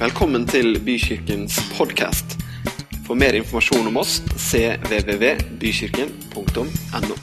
[0.00, 2.38] Velkommen til Bykirkens podkast.
[3.04, 7.16] For mer informasjon om oss cvvvbykirken.no.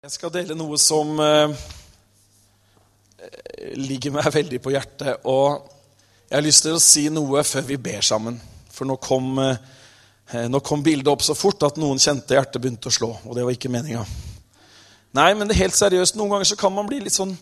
[0.00, 1.52] Jeg skal dele noe som eh,
[3.76, 5.20] ligger meg veldig på hjertet.
[5.28, 5.60] Og
[6.24, 8.40] jeg har lyst til å si noe før vi ber sammen.
[8.72, 9.60] For nå kom, eh,
[10.48, 13.20] nå kom bildet opp så fort at noen kjente hjertet begynte å slå.
[13.28, 14.08] Og det var ikke meninga.
[15.16, 16.16] Nei, men det er helt seriøst.
[16.18, 17.34] Noen ganger så kan man bli litt sånn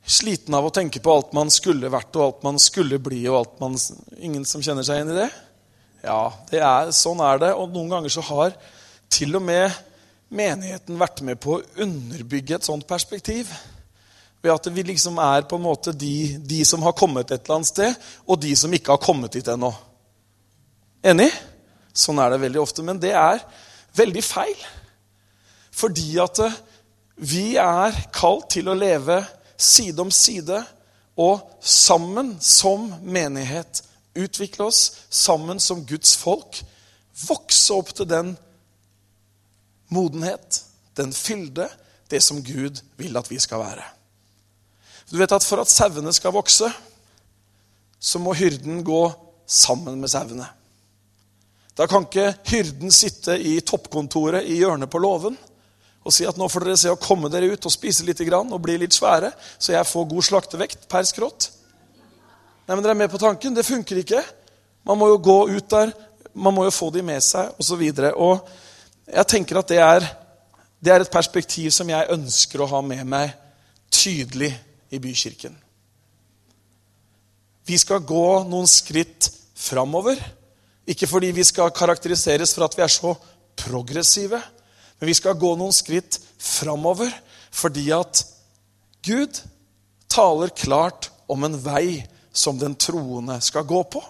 [0.00, 3.38] sliten av å tenke på alt man skulle vært, og alt man skulle bli, og
[3.42, 3.76] alt man
[4.20, 5.28] Ingen som kjenner seg igjen i det?
[6.04, 7.50] Ja, det er, sånn er det.
[7.56, 8.56] Og noen ganger så har
[9.12, 9.74] til og med
[10.30, 13.50] menigheten vært med på å underbygge et sånt perspektiv.
[14.40, 17.58] Ved at vi liksom er på en måte de, de som har kommet et eller
[17.58, 19.72] annet sted, og de som ikke har kommet dit ennå.
[21.04, 21.28] Enig?
[21.92, 22.84] Sånn er det veldig ofte.
[22.86, 23.42] Men det er
[23.98, 24.56] veldig feil.
[25.76, 26.58] Fordi at eh,
[27.20, 29.20] vi er kalt til å leve
[29.60, 30.56] side om side
[31.20, 33.82] og sammen som menighet
[34.16, 36.62] utvikle oss, sammen som Guds folk,
[37.26, 38.32] vokse opp til den
[39.92, 40.62] modenhet,
[40.96, 41.68] den fylde,
[42.10, 43.84] det som Gud vil at vi skal være.
[45.10, 46.70] Du vet at For at sauene skal vokse,
[48.00, 49.02] så må hyrden gå
[49.46, 50.48] sammen med sauene.
[51.76, 55.36] Da kan ikke hyrden sitte i toppkontoret i hjørnet på låven
[56.00, 58.60] og si at nå får dere se å komme dere ut og spise litt og
[58.62, 61.50] bli litt svære, så jeg får god slaktevekt per skrått.
[62.66, 63.54] Nei, men Dere er med på tanken?
[63.54, 64.22] Det funker ikke.
[64.86, 65.92] Man må jo gå ut der,
[66.32, 67.82] man må jo få de med seg, osv.
[67.82, 70.06] Jeg tenker at det er,
[70.80, 73.34] det er et perspektiv som jeg ønsker å ha med meg
[73.90, 74.52] tydelig
[74.94, 75.56] i bykirken.
[77.66, 79.28] Vi skal gå noen skritt
[79.58, 80.18] framover.
[80.90, 83.12] Ikke fordi vi skal karakteriseres for at vi er så
[83.60, 84.40] progressive,
[85.00, 87.12] men vi skal gå noen skritt framover
[87.50, 88.22] fordi at
[89.02, 89.40] Gud
[90.12, 94.02] taler klart om en vei som den troende skal gå på.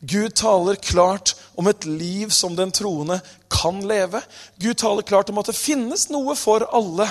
[0.00, 3.20] Gud taler klart om et liv som den troende
[3.52, 4.20] kan leve.
[4.56, 7.06] Gud taler klart om at det finnes noe for alle.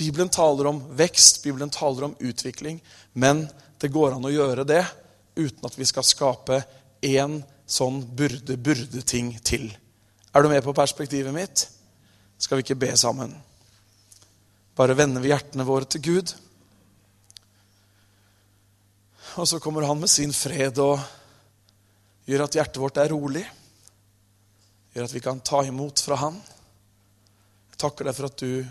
[0.00, 2.80] Bibelen taler om vekst, Bibelen taler om utvikling.
[3.12, 3.44] Men
[3.78, 4.84] det går an å gjøre det
[5.38, 6.62] uten at vi skal skape
[7.06, 7.40] én
[7.70, 9.70] sånn burde-burde-ting til.
[10.34, 11.68] Er du med på perspektivet mitt?
[12.40, 13.34] Skal vi ikke be sammen?
[14.76, 16.32] Bare vender vi hjertene våre til Gud.
[19.36, 20.96] Og så kommer han med sin fred og
[22.24, 23.44] gjør at hjertet vårt er rolig.
[24.94, 26.40] Gjør at vi kan ta imot fra Han.
[27.70, 28.64] Jeg takker deg for at du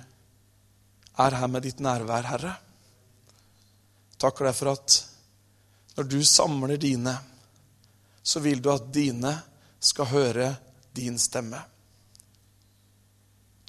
[1.19, 2.57] er her med ditt nærvær, Herre.
[4.09, 4.99] Jeg takker deg for at
[5.99, 7.13] når du samler dine,
[8.23, 9.37] så vil du at dine
[9.79, 10.55] skal høre
[10.95, 11.61] din stemme.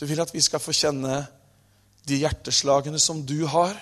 [0.01, 1.19] Du vil at vi skal få kjenne
[2.09, 3.75] de hjerteslagene som du har.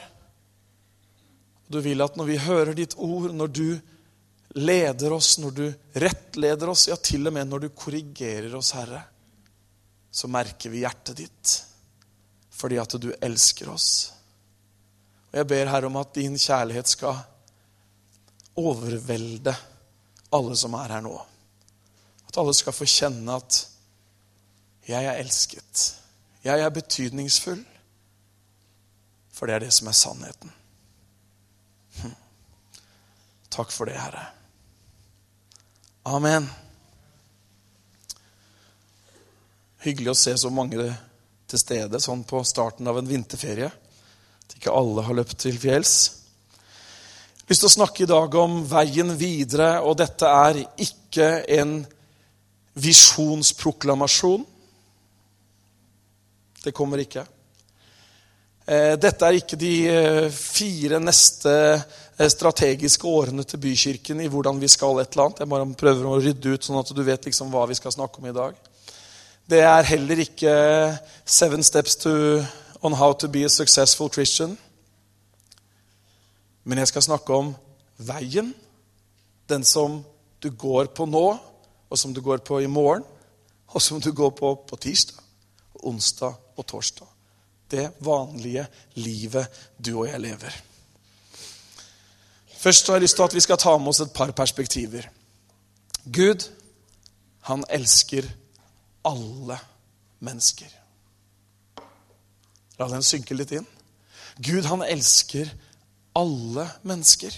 [1.71, 3.69] Du vil at når vi hører ditt ord, når du
[4.59, 5.65] leder oss, når du
[6.03, 9.05] rettleder oss, ja, til og med når du korrigerer oss, Herre,
[10.11, 11.57] så merker vi hjertet ditt
[12.59, 14.11] fordi at du elsker oss.
[15.31, 17.21] Og Jeg ber Herre om at din kjærlighet skal
[18.59, 19.55] overvelde
[20.35, 21.15] alle som er her nå.
[22.27, 23.61] At alle skal få kjenne at
[24.89, 25.85] jeg er elsket.
[26.45, 27.65] Jeg er betydningsfull.
[29.33, 30.53] For det er det som er sannheten.
[32.01, 32.15] Hm.
[33.55, 34.25] Takk for det, Herre.
[36.09, 36.49] Amen.
[39.85, 40.89] Hyggelig å se så mange
[41.49, 43.69] til stede sånn på starten av en vinterferie.
[43.71, 45.95] At ikke alle har løpt til fjells.
[47.39, 51.29] Jeg har lyst til å snakke i dag om veien videre, og dette er ikke
[51.61, 51.79] en
[52.77, 54.45] visjonsproklamasjon.
[56.65, 57.25] Det kommer ikke.
[58.69, 64.59] Eh, dette er ikke de eh, fire neste eh, strategiske årene til bykirken i hvordan
[64.61, 65.41] vi skal et eller annet.
[65.41, 68.21] Jeg bare prøver å rydde ut, sånn at du vet liksom hva vi skal snakke
[68.21, 68.59] om i dag.
[69.49, 70.53] Det er heller ikke
[71.25, 72.13] seven steps to,
[72.85, 74.53] on how to be a successful Christian.
[76.69, 77.55] Men jeg skal snakke om
[77.97, 78.53] veien.
[79.49, 80.03] Den som
[80.45, 81.25] du går på nå,
[81.89, 83.07] og som du går på i morgen,
[83.73, 85.25] og som du går på på tirsdag,
[85.87, 87.09] onsdag og torsdag
[87.71, 90.55] det vanlige livet du og jeg lever.
[92.59, 95.09] Først har jeg lyst til at vi skal ta med oss et par perspektiver.
[96.05, 96.49] Gud,
[97.47, 98.27] han elsker
[99.07, 99.59] alle
[100.25, 100.71] mennesker.
[102.79, 103.67] La den synke litt inn.
[104.39, 105.51] Gud, han elsker
[106.19, 107.35] alle mennesker.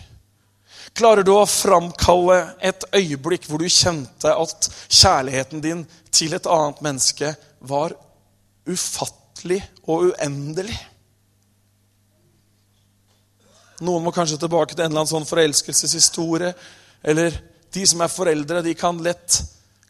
[0.97, 6.81] Klarer du å framkalle et øyeblikk hvor du kjente at kjærligheten din til et annet
[6.85, 7.95] menneske var
[8.69, 9.63] ufattelig?
[9.89, 10.77] og uendelig.
[13.81, 16.53] Noen må kanskje tilbake til en eller annen sånn forelskelseshistorie.
[17.01, 17.39] Eller
[17.73, 19.41] de som er foreldre, de kan lett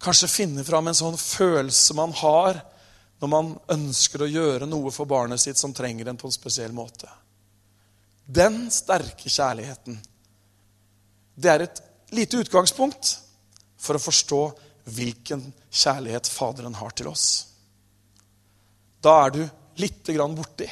[0.01, 2.63] kanskje finne fram en sånn følelse man har
[3.21, 6.73] når man ønsker å gjøre noe for barnet sitt som trenger en på en spesiell
[6.73, 7.11] måte.
[8.25, 9.99] Den sterke kjærligheten,
[11.35, 11.83] det er et
[12.15, 13.17] lite utgangspunkt
[13.81, 14.41] for å forstå
[14.95, 17.50] hvilken kjærlighet Faderen har til oss.
[19.03, 19.43] Da er du
[19.81, 20.69] lite grann borti,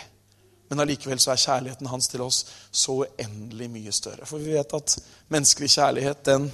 [0.69, 4.26] men allikevel så er kjærligheten hans til oss så uendelig mye større.
[4.28, 4.96] For vi vet at
[5.32, 6.50] menneskelig kjærlighet, den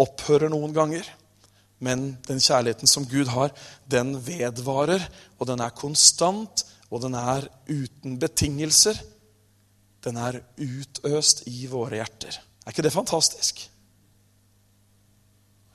[0.00, 1.08] opphører noen ganger.
[1.82, 3.52] Men den kjærligheten som Gud har,
[3.90, 5.04] den vedvarer,
[5.36, 8.96] og den er konstant, og den er uten betingelser.
[10.04, 12.40] Den er utøst i våre hjerter.
[12.64, 13.68] Er ikke det fantastisk?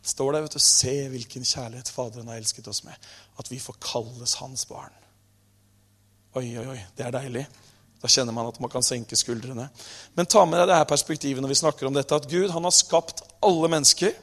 [0.08, 2.96] står der, vet du, Se hvilken kjærlighet Faderen har elsket oss med.
[3.40, 4.94] At vi får kalles hans barn.
[6.38, 7.46] Oi, oi, oi, det er deilig.
[7.98, 9.70] Da kjenner man at man kan senke skuldrene.
[10.14, 12.68] Men ta med deg det her perspektivet når vi snakker om dette, at Gud han
[12.68, 14.14] har skapt alle mennesker.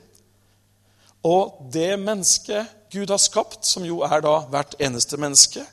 [1.26, 5.64] Og det mennesket Gud har skapt, som jo er da hvert eneste menneske,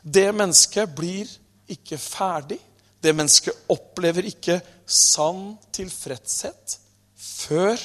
[0.00, 1.28] det mennesket blir
[1.68, 2.60] ikke ferdig.
[3.00, 6.78] Det mennesket opplever ikke sann tilfredshet
[7.20, 7.76] før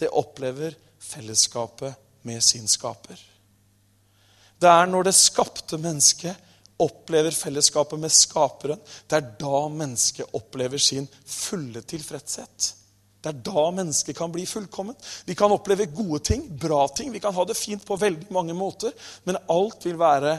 [0.00, 1.96] det opplever fellesskapet
[2.28, 3.16] med sin skaper.
[4.60, 6.43] Det er når det skapte mennesket
[6.82, 12.72] opplever fellesskapet med Skaperen, det er da mennesket opplever sin fulle tilfredshet.
[13.24, 15.00] Det er da mennesket kan bli fullkomment.
[15.24, 17.12] Vi kan oppleve gode ting, bra ting.
[17.12, 18.92] Vi kan ha det fint på veldig mange måter.
[19.24, 20.34] Men alt vil være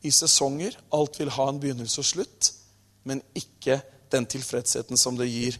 [0.00, 0.78] i sesonger.
[0.96, 2.48] Alt vil ha en begynnelse og slutt.
[3.04, 3.76] Men ikke
[4.14, 5.58] den tilfredsheten som det gir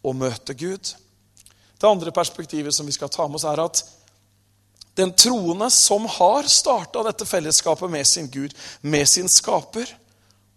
[0.00, 0.94] å møte Gud.
[1.76, 3.82] Det andre perspektivet som vi skal ta med oss, er at
[4.96, 9.90] den troende som har starta dette fellesskapet med sin Gud, med sin skaper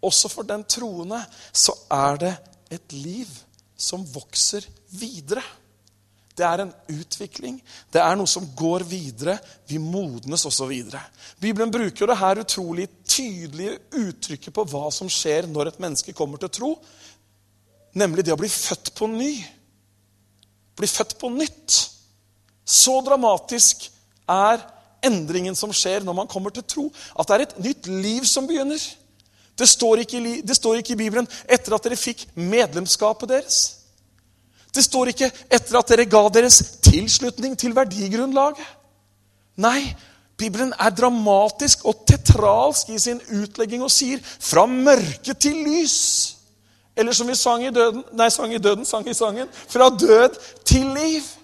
[0.02, 1.20] Også for den troende
[1.52, 2.36] så er det
[2.72, 3.28] et liv
[3.76, 4.64] som vokser
[4.96, 5.44] videre.
[6.40, 7.58] Det er en utvikling.
[7.92, 9.36] Det er noe som går videre.
[9.68, 11.02] Vi modnes også videre.
[11.36, 16.40] Bibelen bruker det her utrolig tydelige uttrykket på hva som skjer når et menneske kommer
[16.40, 16.72] til tro,
[18.00, 19.34] nemlig det å bli født på ny.
[20.80, 21.80] Bli født på nytt.
[22.64, 23.90] Så dramatisk
[24.30, 24.64] er
[25.06, 26.88] endringen som skjer når man kommer til tro.
[27.18, 28.82] At det er et nytt liv som begynner.
[29.60, 33.76] Det står ikke, det står ikke i Bibelen 'etter at dere fikk medlemskapet deres'.
[34.76, 38.76] Det står ikke 'etter at dere ga deres tilslutning til verdigrunnlaget'.
[39.58, 39.96] Nei,
[40.38, 46.36] Bibelen er dramatisk og tetralsk i sin utlegging og sier 'fra mørke til lys'.
[46.96, 50.40] Eller som vi sang i døden, nei, sang i døden, sang i sangen 'fra død
[50.66, 51.36] til liv'.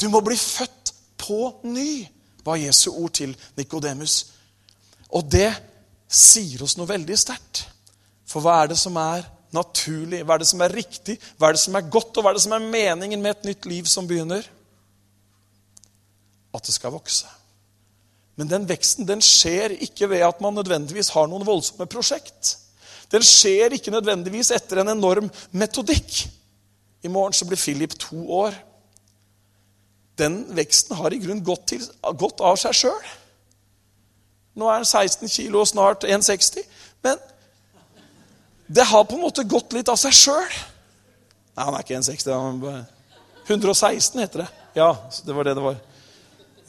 [0.00, 0.79] Du må bli født
[1.20, 2.06] på ny,
[2.44, 4.22] var Jesu ord til Nikodemus.
[5.12, 5.50] Og det
[6.10, 7.64] sier oss noe veldig sterkt.
[8.30, 11.56] For hva er det som er naturlig, hva er det som er riktig, hva er
[11.56, 13.90] det som er godt, og hva er det som er meningen med et nytt liv
[13.90, 14.46] som begynner?
[16.54, 17.28] At det skal vokse.
[18.38, 22.56] Men den veksten den skjer ikke ved at man nødvendigvis har noen voldsomme prosjekt.
[23.10, 26.22] Den skjer ikke nødvendigvis etter en enorm metodikk.
[27.02, 28.54] I morgen så blir Philip to år
[30.20, 31.72] den veksten har i grunnen gått,
[32.20, 33.10] gått av seg sjøl.
[34.60, 36.66] Nå er han 16 kilo og snart 1,60.
[37.04, 37.20] Men
[38.70, 40.56] det har på en måte gått litt av seg sjøl.
[41.56, 42.82] Nei, han er ikke 1,60.
[43.50, 44.48] 116 heter det.
[44.78, 44.92] Ja,
[45.26, 45.80] det var det det var.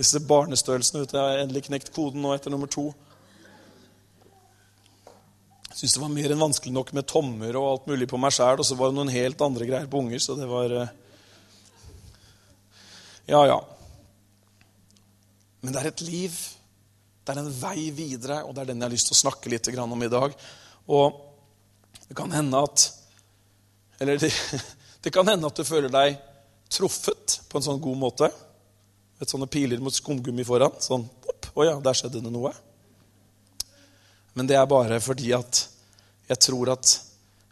[0.01, 1.17] Disse barnestørrelsene ute.
[1.17, 2.89] Jeg har endelig knekt koden nå etter nummer to.
[5.71, 8.33] Jeg syntes det var mer enn vanskelig nok med tommer og alt mulig på meg
[8.35, 10.89] sjæl, og så var det noen helt andre greier på unger, så det var eh,
[13.31, 13.59] ja, ja.
[15.61, 16.35] Men det er et liv.
[17.21, 19.51] Det er en vei videre, og det er den jeg har lyst til å snakke
[19.53, 20.33] litt om i dag.
[20.91, 21.21] Og
[22.07, 22.89] det kan hende at
[24.01, 24.33] Eller det,
[25.03, 26.17] det kan hende at du føler deg
[26.71, 28.31] truffet på en sånn god måte.
[29.21, 30.75] Et sånne piler mot skumgummi foran.
[30.81, 31.05] Sånn
[31.53, 32.51] Å ja, der skjedde det noe.
[34.33, 35.65] Men det er bare fordi at
[36.31, 36.97] jeg tror at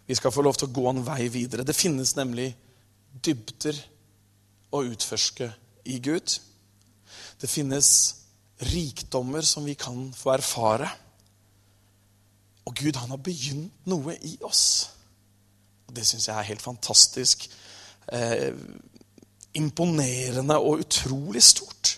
[0.09, 1.63] vi skal få lov til å gå en vei videre.
[1.67, 2.49] Det finnes nemlig
[3.21, 3.77] dybder
[4.73, 5.51] å utforske
[5.85, 6.39] i Gud.
[7.41, 8.15] Det finnes
[8.59, 10.89] rikdommer som vi kan få erfare.
[12.67, 14.89] Og Gud, han har begynt noe i oss.
[15.87, 17.47] Og Det syns jeg er helt fantastisk.
[18.13, 18.53] Eh,
[19.57, 21.95] imponerende og utrolig stort.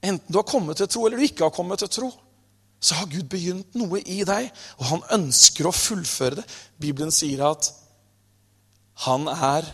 [0.00, 2.08] Enten du har kommet til tro eller du ikke har kommet til tro,
[2.80, 4.48] så har Gud begynt noe i deg,
[4.80, 6.46] og han ønsker å fullføre det.
[6.80, 7.68] Bibelen sier at
[9.04, 9.68] han er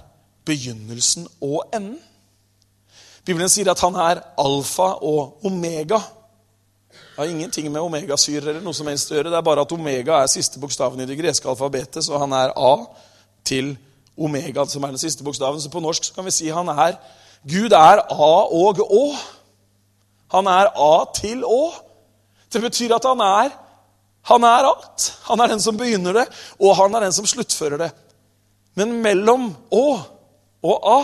[0.47, 1.99] begynnelsen og enden.
[3.27, 5.99] Bibelen sier at han er alfa og omega.
[6.93, 9.33] Det har ingenting med omegasyrer eller noe som helst å gjøre.
[9.33, 12.55] Det er bare at omega er siste bokstaven i det greske alfabetet, så han er
[12.55, 12.75] A
[13.47, 13.75] til
[14.17, 15.61] omega, som er den siste bokstaven.
[15.61, 17.01] Så på norsk kan vi si han er
[17.47, 19.05] Gud er A og Å.
[20.37, 21.63] Han er A til Å.
[22.53, 23.55] Det betyr at han er
[24.27, 25.13] han er alt.
[25.29, 26.27] Han er den som begynner det,
[26.59, 27.91] og han er den som sluttfører det.
[28.79, 29.87] Men mellom Å
[30.65, 30.99] og A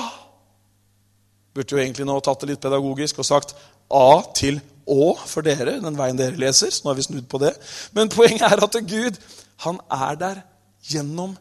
[1.52, 3.50] Burde jo egentlig nå tatt det litt pedagogisk og sagt
[3.92, 4.56] A til
[4.88, 6.70] Å for dere, den veien dere leser.
[6.72, 7.50] Så nå har vi snudd på det.
[7.92, 9.18] Men poenget er at Gud,
[9.66, 10.40] han er der
[10.88, 11.34] gjennom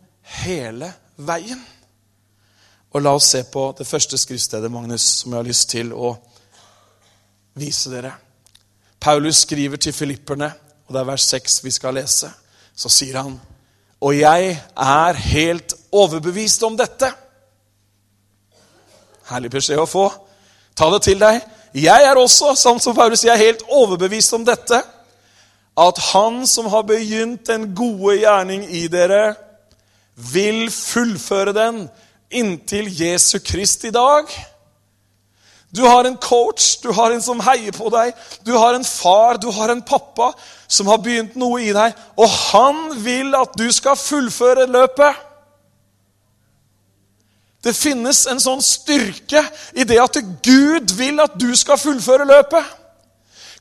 [0.44, 1.64] hele veien.
[2.92, 6.12] Og la oss se på det første skriftstedet, Magnus, som jeg har lyst til å
[7.56, 8.12] vise dere.
[9.00, 10.52] Paulus skriver til filipperne
[10.92, 12.28] og det er vers 6 vi skal lese,
[12.76, 13.38] så sier han
[14.02, 17.08] Og jeg er helt overbevist om dette.
[19.32, 20.10] Herlig beskjed å få.
[20.76, 21.40] Ta det til deg.
[21.78, 24.82] Jeg er også, samt som Paulus, jeg er helt overbevist om dette.
[25.80, 29.36] At han som har begynt den gode gjerning i dere,
[30.34, 31.86] vil fullføre den
[32.32, 34.28] inntil Jesu Krist i dag.
[35.72, 38.12] Du har en coach, du har en som heier på deg,
[38.44, 40.34] du har en far, du har en pappa
[40.68, 45.31] som har begynt noe i deg, og han vil at du skal fullføre løpet.
[47.62, 49.44] Det finnes en sånn styrke
[49.78, 52.78] i det at Gud vil at du skal fullføre løpet.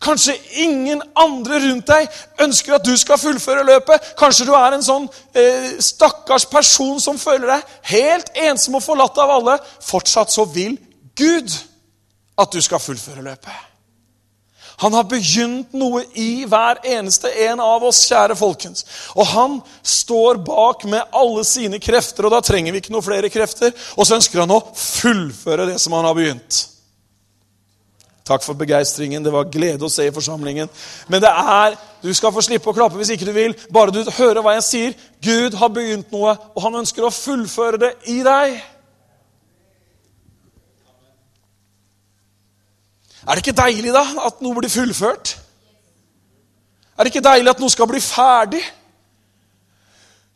[0.00, 2.06] Kanskje ingen andre rundt deg
[2.40, 4.14] ønsker at du skal fullføre løpet.
[4.16, 9.20] Kanskje du er en sånn eh, stakkars person som føler deg helt ensom og forlatt
[9.20, 9.58] av alle.
[9.84, 10.78] Fortsatt så vil
[11.20, 11.52] Gud
[12.40, 13.69] at du skal fullføre løpet.
[14.80, 18.86] Han har begynt noe i hver eneste en av oss, kjære folkens.
[19.12, 23.28] Og han står bak med alle sine krefter, og da trenger vi ikke noe flere
[23.32, 23.74] krefter.
[23.96, 26.62] Og så ønsker han å fullføre det som han har begynt.
[28.30, 29.24] Takk for begeistringen.
[29.24, 30.68] Det var glede å se i forsamlingen.
[31.10, 33.56] Men det er, du skal få slippe å klappe hvis ikke du vil.
[33.74, 34.98] Bare du hører hva jeg sier.
[35.24, 38.60] Gud har begynt noe, og han ønsker å fullføre det i deg.
[43.26, 45.34] Er det ikke deilig da, at noe blir fullført?
[46.96, 48.62] Er det ikke deilig at noe skal bli ferdig?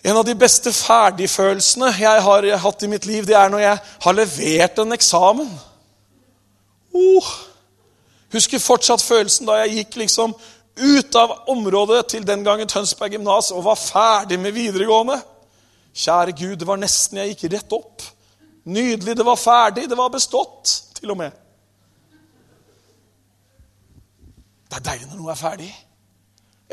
[0.04, 3.78] En av de beste ferdigfølelsene jeg har hatt i mitt liv, det er når jeg
[4.04, 5.48] har levert en eksamen.
[6.94, 7.30] Oh,
[8.34, 10.34] husker fortsatt følelsen da jeg gikk liksom
[10.76, 15.16] ut av området til den gangen Tønsberg gymnas og var ferdig med videregående.
[15.94, 18.04] Kjære Gud, det var nesten jeg gikk rett opp.
[18.64, 21.43] Nydelig, det var ferdig, det var bestått, til og med.
[24.74, 25.68] Det er deilig når noe er ferdig.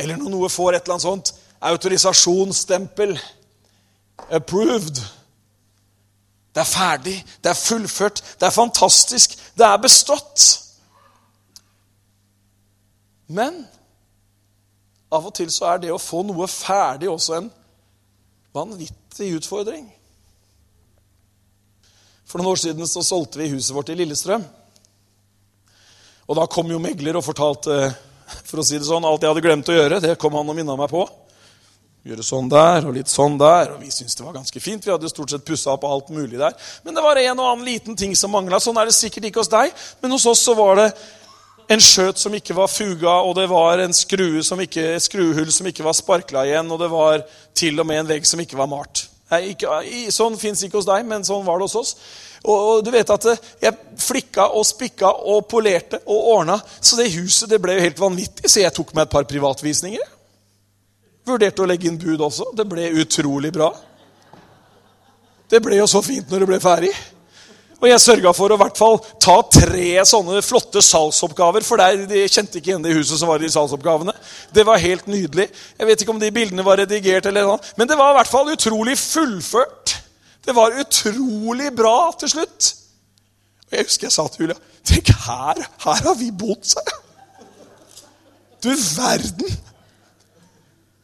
[0.01, 3.11] Eller når noe får et eller annet sånt autorisasjonsstempel.
[4.33, 5.01] Approved.
[6.55, 10.47] Det er ferdig, det er fullført, det er fantastisk, det er bestått.
[13.29, 13.61] Men
[15.11, 17.51] av og til så er det å få noe ferdig også en
[18.57, 19.85] vanvittig utfordring.
[22.25, 24.43] For noen år siden så solgte vi huset vårt i Lillestrøm.
[26.31, 27.89] Og da kom jo megler og fortalte
[28.47, 29.97] for å si det sånn, alt jeg hadde glemt å gjøre.
[29.99, 31.03] Det kom han og minna meg på.
[32.07, 33.73] Gjøre sånn der og litt sånn der.
[33.73, 34.85] Og vi syntes det var ganske fint.
[34.87, 36.55] Vi hadde stort sett pussa opp alt mulig der.
[36.85, 38.61] Men det var en og annen liten ting som mangla.
[38.63, 40.87] Sånn er det sikkert ikke hos deg, men hos oss så var det
[41.75, 45.51] en skjøt som ikke var fuga, og det var en skrue som ikke, et skruehull
[45.51, 47.21] som ikke var sparkla igjen, og det var
[47.55, 49.05] til og med en vegg som ikke var malt.
[49.31, 51.93] Nei, ikke, sånn fins ikke hos deg, men sånn var det hos oss.
[52.41, 56.57] Og, du vet at eh, jeg flikka og spikka og polerte og ordna.
[56.81, 60.11] Så det huset det ble jo helt vanvittig, så jeg tok meg et par privatvisninger.
[61.29, 62.49] Vurderte å legge inn bud også.
[62.57, 63.69] Det ble utrolig bra.
[65.51, 66.91] Det ble jo så fint når det ble ferdig.
[67.81, 71.65] Og jeg sørga for å hvert fall ta tre sånne flotte salgsoppgaver.
[71.65, 74.13] For der, de kjente ikke igjen det huset som var i salgsoppgavene.
[74.53, 75.47] Det var helt nydelig.
[75.79, 78.31] Jeg vet ikke om de bildene var redigert, eller noe, men det var i hvert
[78.31, 79.97] fall utrolig fullført.
[80.45, 82.71] Det var utrolig bra til slutt.
[83.69, 86.97] Og Jeg husker jeg sa til Julia Tenk, her, her har vi bodd, sa jeg.
[88.61, 89.51] Du verden!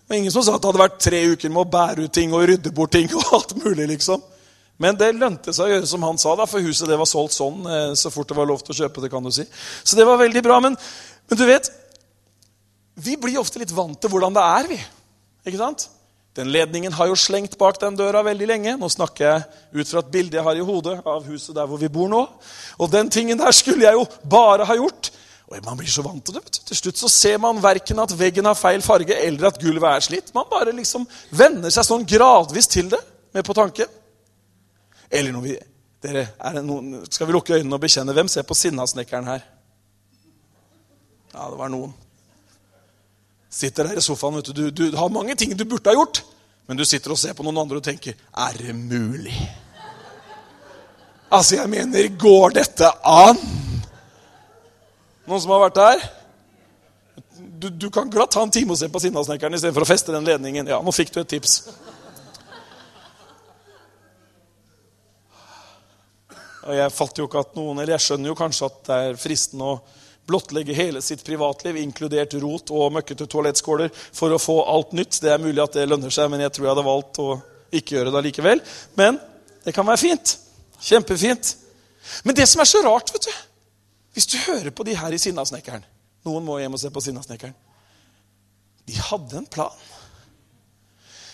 [0.07, 2.13] Det var ingen som sa at det hadde vært tre uker med å bære ut
[2.15, 3.09] ting og rydde bort ting.
[3.13, 4.23] og alt mulig, liksom.
[4.81, 7.35] Men det lønte seg å gjøre som han sa, da, for huset det var solgt
[7.35, 9.11] sånn eh, så fort det var lov til å kjøpe det.
[9.13, 9.45] kan du si.
[9.83, 10.59] Så det var veldig bra.
[10.63, 10.77] Men,
[11.29, 11.69] men du vet,
[12.97, 14.79] vi blir ofte litt vant til hvordan det er, vi.
[15.49, 15.89] Ikke sant?
[16.37, 18.75] Den ledningen har jo slengt bak den døra veldig lenge.
[18.77, 21.81] Nå snakker jeg ut fra et bilde jeg har i hodet av huset der hvor
[21.81, 22.19] vi bor nå.
[22.77, 25.09] Og den tingen der skulle jeg jo bare ha gjort.
[25.47, 26.43] Og Man blir så vant til det.
[26.43, 26.61] vet du.
[26.69, 30.05] Til slutt så ser man verken at veggen har feil farge, eller at gulvet er
[30.05, 30.33] slitt.
[30.35, 32.99] Man bare liksom venner seg sånn gradvis til det,
[33.33, 33.87] med på tanken.
[35.09, 35.57] Eller når vi
[36.03, 36.27] dere,
[36.61, 38.13] noen, Skal vi lukke øynene og bekjenne?
[38.13, 39.47] Hvem ser på Sinnasnekkeren her?
[41.33, 41.95] Ja, det var noen.
[43.57, 46.21] Sitter der i sofaen, du, du, du har mange ting du burde ha gjort.
[46.67, 49.33] Men du sitter og ser på noen andre og tenker Er det mulig?
[51.31, 53.39] Altså, jeg mener, går dette an?
[55.27, 56.05] Noen som har vært der?
[57.57, 60.27] Du, du kan glatt ta en time og se på Sinnasnekkeren istedenfor å feste den
[60.27, 60.69] ledningen.
[60.71, 61.57] Ja, nå fikk du et tips.
[66.67, 69.19] Og jeg fatter jo ikke at noen, eller jeg skjønner jo kanskje at det er
[69.19, 69.77] fristende å
[70.27, 75.21] blottlegge hele sitt privatliv, inkludert rot og møkkete toalettskåler, for å få alt nytt.
[75.23, 77.29] Det er mulig at det lønner seg, men jeg tror jeg hadde valgt å
[77.77, 78.63] ikke gjøre det allikevel.
[78.99, 79.19] Men
[79.63, 80.37] det kan være fint.
[80.83, 81.53] Kjempefint.
[82.23, 83.33] Men det som er så rart, vet du
[84.15, 85.83] Hvis du hører på de her i Sinnasnekkeren
[86.25, 87.55] Noen må hjem og se på Sinnasnekkeren.
[88.87, 89.75] De hadde en plan.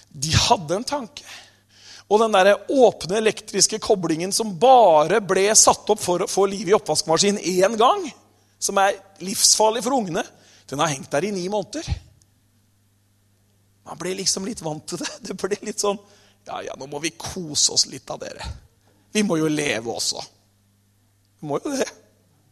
[0.09, 1.25] De hadde en tanke.
[2.09, 6.69] Og den der åpne elektriske koblingen som bare ble satt opp for å få liv
[6.69, 8.05] i oppvaskmaskinen én gang,
[8.63, 10.24] som er livsfarlig for ungene,
[10.70, 11.88] den har hengt der i ni måneder.
[13.84, 15.10] Man ble liksom litt vant til det.
[15.27, 16.00] Det ble litt sånn
[16.48, 18.48] Ja, ja, nå må vi kose oss litt av dere.
[19.13, 20.24] Vi må jo leve også.
[21.39, 21.88] Vi må jo det.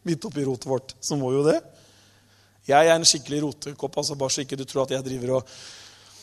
[0.08, 1.58] Midt oppi rotet vårt, så må jo det.
[2.68, 5.54] Jeg er en skikkelig rotekopp, altså bare så ikke du tror at jeg driver og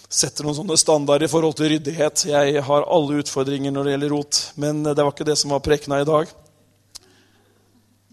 [0.09, 2.25] setter noen sånne standarder i forhold til ryddighet.
[2.31, 5.61] Jeg har alle utfordringer når det gjelder rot, men det var ikke det som var
[5.65, 6.31] prekena i dag.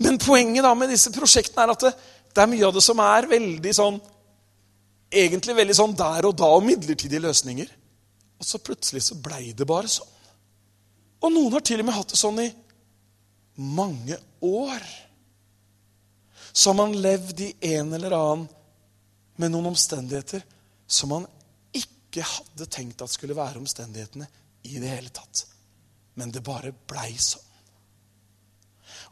[0.02, 1.92] Men poenget da med disse prosjektene er at det,
[2.34, 3.98] det er mye av det som er veldig sånn
[5.16, 7.68] Egentlig veldig sånn der og da og midlertidige løsninger.
[8.42, 10.08] Og så plutselig så blei det bare sånn.
[11.22, 12.48] Og noen har til og med hatt det sånn i
[13.62, 14.82] mange år.
[16.50, 18.44] Så har man levd i en eller annen
[19.38, 20.42] med noen omstendigheter
[20.86, 21.26] som man
[21.70, 24.28] ikke hadde tenkt at skulle være omstendighetene
[24.66, 25.46] i det hele tatt.
[26.18, 27.46] Men det bare blei sånn.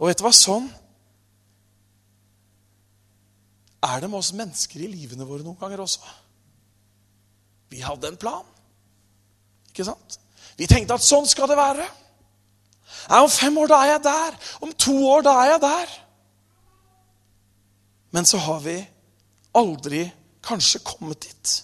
[0.00, 0.32] Og vet du hva?
[0.34, 0.70] Sånn
[3.84, 6.00] er det med oss mennesker i livene våre noen ganger også.
[7.72, 8.46] Vi hadde en plan.
[9.68, 10.18] Ikke sant?
[10.56, 11.84] Vi tenkte at sånn skal det være.
[13.08, 14.36] Ja, om fem år, da er jeg der.
[14.64, 15.94] Om to år, da er jeg der.
[18.14, 18.78] Men så har vi
[19.58, 20.04] aldri
[20.46, 21.54] kanskje kommet dit.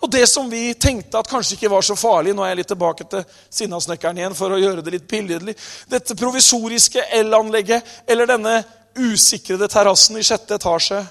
[0.00, 2.70] Og det som vi tenkte at kanskje ikke var så farlig Nå er jeg litt
[2.72, 5.54] tilbake til Sinnasnekkeren igjen for å gjøre det litt billedlig.
[5.92, 8.54] Dette provisoriske elanlegget eller denne
[8.96, 11.02] usikrede terrassen i sjette etasje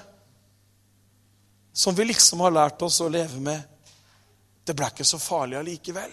[1.72, 3.62] som vi liksom har lært oss å leve med,
[4.66, 6.10] det ble ikke så farlig allikevel.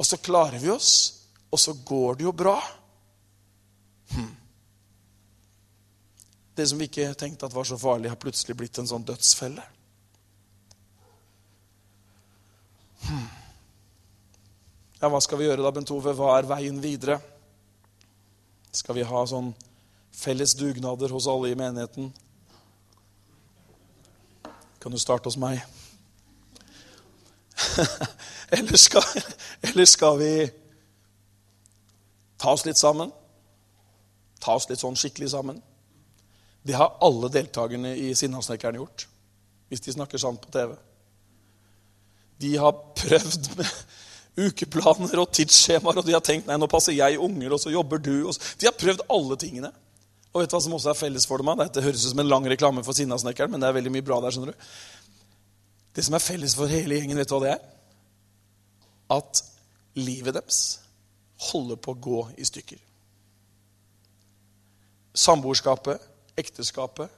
[0.00, 0.94] Og så klarer vi oss,
[1.52, 2.56] og så går det jo bra.
[4.14, 4.32] Hm.
[6.54, 9.62] Det som vi ikke tenkte at var så farlig, har plutselig blitt en sånn dødsfelle.
[15.00, 16.14] Ja, hva skal vi gjøre da, Bent Ove?
[16.16, 17.18] Hva er veien videre?
[18.74, 19.52] Skal vi ha sånn
[20.14, 22.12] felles dugnader hos alle i menigheten?
[24.80, 25.60] Kan du starte hos meg?
[28.56, 29.04] eller, skal,
[29.68, 30.32] eller skal vi
[32.40, 33.12] ta oss litt sammen?
[34.44, 35.62] Ta oss litt sånn skikkelig sammen?
[36.64, 39.06] Det har alle deltakerne i Sinnasnekkeren gjort,
[39.68, 40.74] hvis de snakker sant på TV.
[42.44, 43.70] De har prøvd med
[44.48, 48.02] ukeplaner og tidsskjemaer, og de har tenkt nei, nå passer jeg unger, og så jobber
[48.02, 48.28] du.
[48.60, 49.70] de har prøvd alle tingene.
[50.34, 51.52] Og vet du hva som også er felles for dem?
[51.62, 54.18] Dette høres ut som en lang reklame for Sinnasnekkeren, men det er veldig mye bra
[54.20, 54.34] der.
[54.34, 54.70] skjønner du.
[55.94, 57.68] Det som er felles for hele gjengen, vet du hva det er?
[59.14, 59.44] At
[59.94, 60.62] livet deres
[61.52, 62.80] holder på å gå i stykker.
[65.14, 66.02] Samboerskapet,
[66.42, 67.14] ekteskapet,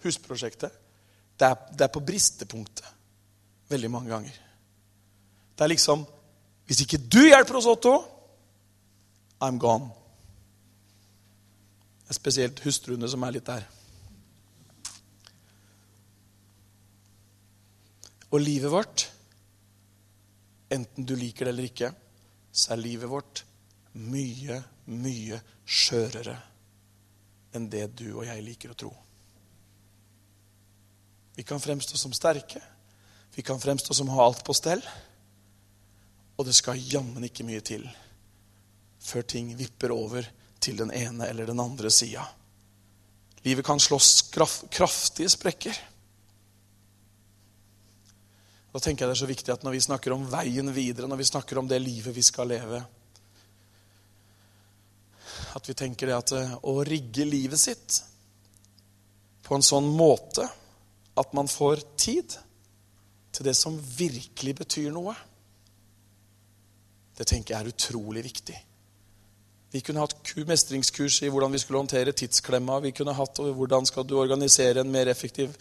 [0.00, 0.72] husprosjektet,
[1.36, 2.88] det er, det er på bristepunktet
[3.70, 4.40] veldig mange ganger.
[5.56, 6.06] Det er liksom
[6.70, 7.96] Hvis ikke du hjelper oss, Otto,
[9.42, 9.88] I'm gone.
[12.04, 13.64] Det er spesielt hustruene som er litt der.
[18.30, 19.08] Og livet vårt,
[20.70, 21.90] enten du liker det eller ikke,
[22.52, 23.42] så er livet vårt
[23.98, 24.62] mye,
[24.94, 26.36] mye skjørere
[27.58, 28.92] enn det du og jeg liker å tro.
[31.34, 32.62] Vi kan fremstå som sterke.
[33.34, 34.82] Vi kan fremstå som å ha alt på stell.
[36.36, 37.84] Og det skal jammen ikke mye til
[39.00, 40.26] før ting vipper over
[40.60, 42.26] til den ene eller den andre sida.
[43.42, 45.78] Livet kan slåss kraftige sprekker.
[48.70, 51.22] Da tenker jeg det er så viktig at når vi snakker om veien videre, når
[51.22, 52.84] vi snakker om det livet vi skal leve
[55.58, 57.96] At vi tenker det at eh, å rigge livet sitt
[59.42, 60.44] på en sånn måte
[61.18, 62.36] at man får tid
[63.32, 65.14] til det som virkelig betyr noe.
[67.16, 68.56] Det tenker jeg er utrolig viktig.
[69.70, 72.80] Vi kunne hatt mestringskurs i hvordan vi skulle håndtere tidsklemma.
[72.82, 75.52] Vi kunne hatt hvordan skal du organisere en mer effektiv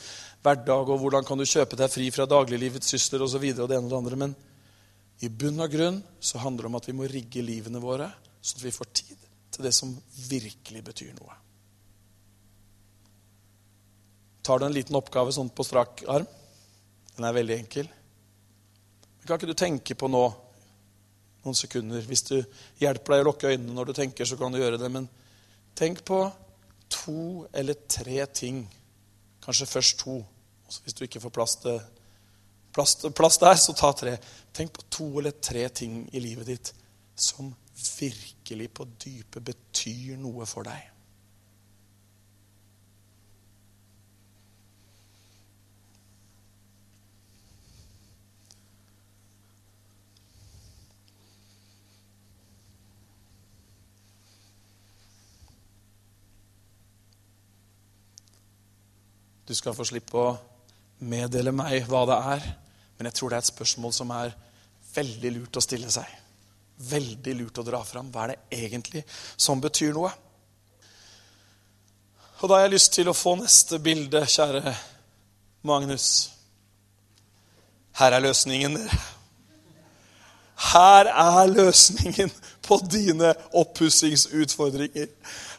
[0.42, 3.44] hverdag, og hvordan kan du kjøpe deg fri fra dagliglivets sysler osv.
[3.52, 4.20] Og, det ene og det andre.
[4.24, 4.34] Men
[5.22, 8.62] i bunn og grunn så handler det om at vi må rigge livene våre sånn
[8.62, 9.94] at vi får tid til det som
[10.30, 11.38] virkelig betyr noe.
[14.48, 16.26] Tar du en liten oppgave sånn på strak arm?
[17.20, 17.88] Den er veldig enkel.
[19.20, 20.22] Men kan ikke du tenke på nå
[21.44, 22.06] noen sekunder?
[22.08, 22.38] Hvis du
[22.80, 24.88] hjelper deg å lukke øynene når du tenker, så kan du gjøre det.
[24.94, 25.10] Men
[25.76, 26.22] tenk på
[26.88, 28.62] to eller tre ting.
[29.44, 30.16] Kanskje først to.
[30.70, 31.82] Også hvis du ikke får plass, til,
[32.72, 34.16] plass, plass der, så ta tre.
[34.56, 36.72] Tenk på to eller tre ting i livet ditt
[37.20, 37.52] som
[38.00, 40.88] virkelig på dypet betyr noe for deg.
[59.50, 60.38] Du skal få slippe å
[61.10, 62.44] meddele meg hva det er,
[63.00, 64.36] men jeg tror det er et spørsmål som er
[64.94, 66.06] veldig lurt å stille seg.
[66.86, 68.12] Veldig lurt å dra fram.
[68.14, 69.02] Hva er det egentlig
[69.34, 70.12] som betyr noe?
[72.40, 74.76] Og da har jeg lyst til å få neste bilde, kjære
[75.66, 76.30] Magnus.
[77.98, 79.02] Her er løsningen, dere.
[80.60, 82.32] Her er løsningen
[82.68, 85.08] på dine oppussingsutfordringer.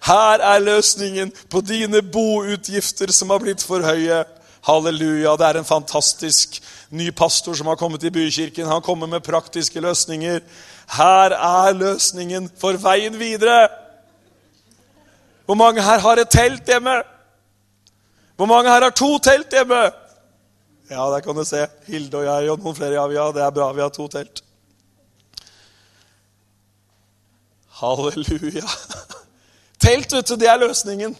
[0.04, 4.24] Her er løsningen på dine boutgifter som har blitt for høye.
[4.68, 5.36] Halleluja.
[5.40, 6.58] Det er en fantastisk
[6.92, 8.68] ny pastor som har kommet i bykirken.
[8.68, 10.42] Han kommer med praktiske løsninger.
[10.96, 13.70] Her er løsningen for veien videre.
[15.46, 17.00] Hvor mange her har et telt hjemme?
[18.36, 19.80] Hvor mange her har to telt hjemme?
[20.90, 21.66] Ja, der kan du se.
[21.86, 23.08] Hilde og jeg og noen flere.
[23.14, 23.72] Ja, det er bra.
[23.72, 24.44] Vi har to telt.
[27.80, 28.68] Halleluja.
[29.80, 31.16] Telt, vet du, det er løsningen.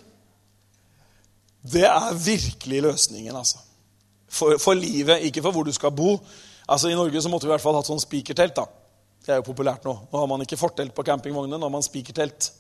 [1.73, 3.59] Det er virkelig løsningen, altså.
[4.31, 6.19] For, for, livet, ikke for hvor du skal bo.
[6.71, 8.55] Altså I Norge så måtte vi i hvert fall hatt sånn spikertelt.
[8.57, 8.67] da.
[9.25, 9.95] Det er jo populært nå.
[10.13, 12.53] Nå har man ikke fortelt på campingvognene, nå har man spikertelt.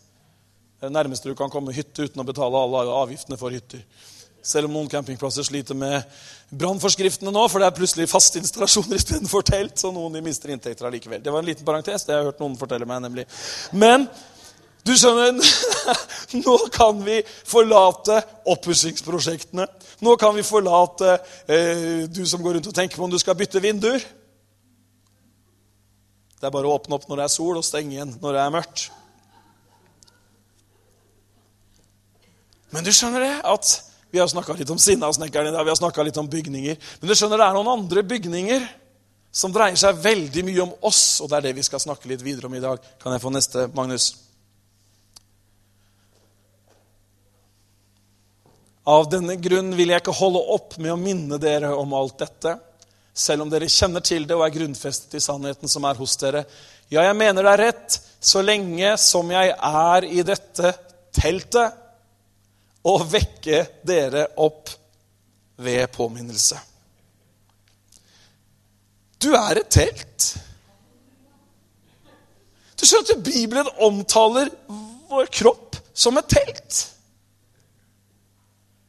[0.81, 3.85] Det nærmeste du kan komme hytte uten å betale alle avgiftene for hytter.
[4.43, 6.07] Selv om noen campingplasser sliter med
[6.51, 10.89] brannforskriftene nå, for det er plutselig faste installasjoner istedenfor telt, så noen de mister inntekter
[10.89, 11.21] allikevel.
[11.23, 12.05] Det var en liten parentes.
[12.05, 13.27] det har jeg hørt noen fortelle meg, nemlig.
[13.77, 14.09] Men
[14.87, 15.37] du skjønner,
[16.45, 19.67] nå kan vi forlate oppussingsprosjektene.
[20.01, 23.37] Nå kan vi forlate eh, du som går rundt og tenker på om du skal
[23.37, 24.01] bytte vinduer.
[26.41, 28.43] Det er bare å åpne opp når det er sol, og stenge igjen når det
[28.47, 28.87] er mørkt.
[32.73, 33.77] Men du skjønner det at
[34.11, 36.79] vi har snakka litt om Sinnasnekkeren i dag, vi har snakka litt om bygninger.
[37.01, 38.65] Men du skjønner, det er noen andre bygninger
[39.31, 42.25] som dreier seg veldig mye om oss, og det er det vi skal snakke litt
[42.27, 42.83] videre om i dag.
[43.03, 44.11] Kan jeg få neste, Magnus?
[48.91, 52.57] Av denne grunn vil jeg ikke holde opp med å minne dere om alt dette,
[53.15, 56.43] selv om dere kjenner til det og er grunnfestet i sannheten som er hos dere.
[56.91, 60.73] Ja, jeg mener det er rett, så lenge som jeg er i dette
[61.15, 61.80] teltet
[62.85, 64.71] og vekke dere opp
[65.61, 66.59] ved påminnelse.
[69.21, 70.29] Du er et telt.
[72.81, 74.49] Du skjønner at Bibelen omtaler
[75.11, 76.79] vår kropp som et telt.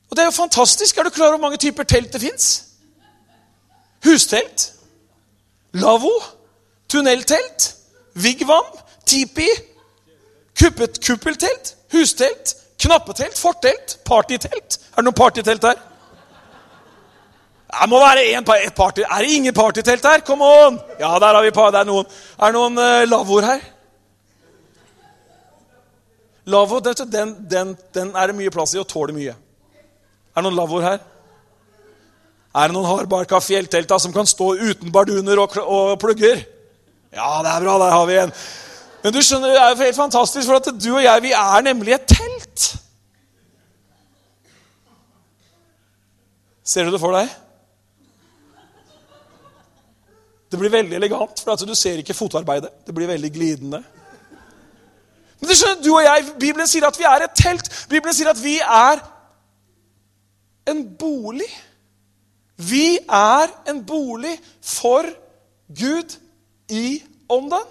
[0.10, 0.98] Og det er jo fantastisk.
[0.98, 2.48] Er du klar over hvor mange typer telt det fins?
[4.04, 4.72] Hustelt,
[5.74, 6.14] lavvo,
[6.90, 7.68] tunneltelt,
[8.14, 8.72] vigvam,
[9.06, 9.48] tipi,
[10.58, 14.78] kuppeltelt, hustelt, Knappetelt, fortelt, partytelt.
[14.92, 15.82] Er det noen partytelt her?
[17.72, 19.04] Det må være en, et party.
[19.06, 20.24] Er det ingen partytelt her?
[20.28, 20.80] Come on!
[21.00, 21.72] Ja, der har vi par.
[21.72, 22.10] Det er noen.
[22.40, 23.62] Er det noen uh, lavvoer her?
[26.52, 29.36] Lavvo, den, den, den, er det mye plass i og tåler mye.
[29.36, 31.04] Er det noen lavvoer her?
[32.52, 36.42] Er det noen hardbarka fjelltelta som kan stå uten barduner og, og plugger?
[37.14, 37.78] Ja, det er bra.
[37.86, 38.34] Der har vi en.
[39.04, 41.64] Men du skjønner, det er jo helt fantastisk, for at du og jeg vi er
[41.66, 42.68] nemlig et telt.
[46.64, 47.32] Ser du det for deg?
[50.52, 52.70] Det blir veldig elegant, for at du ser ikke fotarbeidet.
[52.86, 53.82] Det blir veldig glidende.
[55.40, 57.72] Men du skjønner, du og jeg, Bibelen sier at vi er et telt.
[57.90, 59.02] Bibelen sier at vi er
[60.70, 61.50] en bolig.
[62.62, 65.08] Vi er en bolig for
[65.74, 66.20] Gud
[66.70, 67.00] i
[67.32, 67.66] ånden.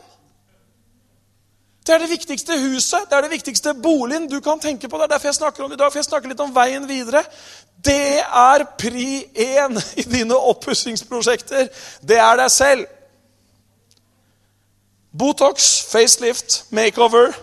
[1.90, 4.96] Det er det viktigste huset, det er det viktigste boligen du kan tenke på.
[4.96, 6.86] Det er derfor jeg snakker om det i dag, for jeg snakker litt om veien
[6.86, 7.24] videre.
[7.82, 11.66] Det er pri én i dine oppussingsprosjekter.
[12.06, 12.86] Det er deg selv.
[15.18, 17.34] Botox, facelift, makeover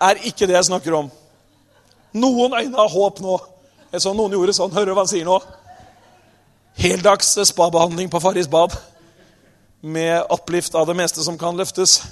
[0.00, 1.08] er ikke det jeg snakker om.
[2.12, 3.40] Noen øyne har håp nå.
[3.96, 4.76] Jeg så noen gjorde sånn.
[4.76, 5.40] Hører hva han sier nå?
[6.78, 8.76] heldags spabehandling på Farris bad.
[9.80, 12.02] Med opplift av det meste som kan løftes.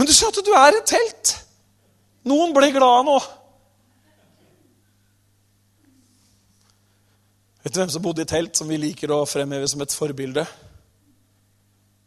[0.00, 1.34] Men du at du er et telt.
[2.24, 3.18] Noen ble glade nå.
[7.60, 10.46] Vet du hvem som bodde i telt, som vi liker å fremheve som et forbilde?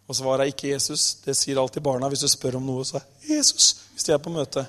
[0.10, 1.20] Og svaret er ikke Jesus.
[1.22, 2.82] Det sier alltid barna hvis du spør om noe.
[2.82, 4.66] så er Jesus hvis de er på møte.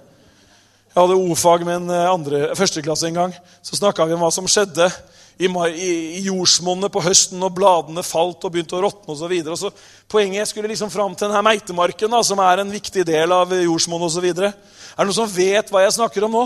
[0.92, 3.36] Jeg hadde o-fag med en eh, andre, førsteklasse en gang.
[3.64, 4.90] Så snakka vi om hva som skjedde
[5.38, 9.72] i, i, i jordsmonnet på høsten når bladene falt og begynte å råtne osv.
[10.10, 13.52] Poenget jeg skulle liksom fram til denne meitemarken, da, som er en viktig del av
[13.56, 14.28] jordsmonnet osv.
[14.30, 16.44] Er det noen som vet hva jeg snakker om nå?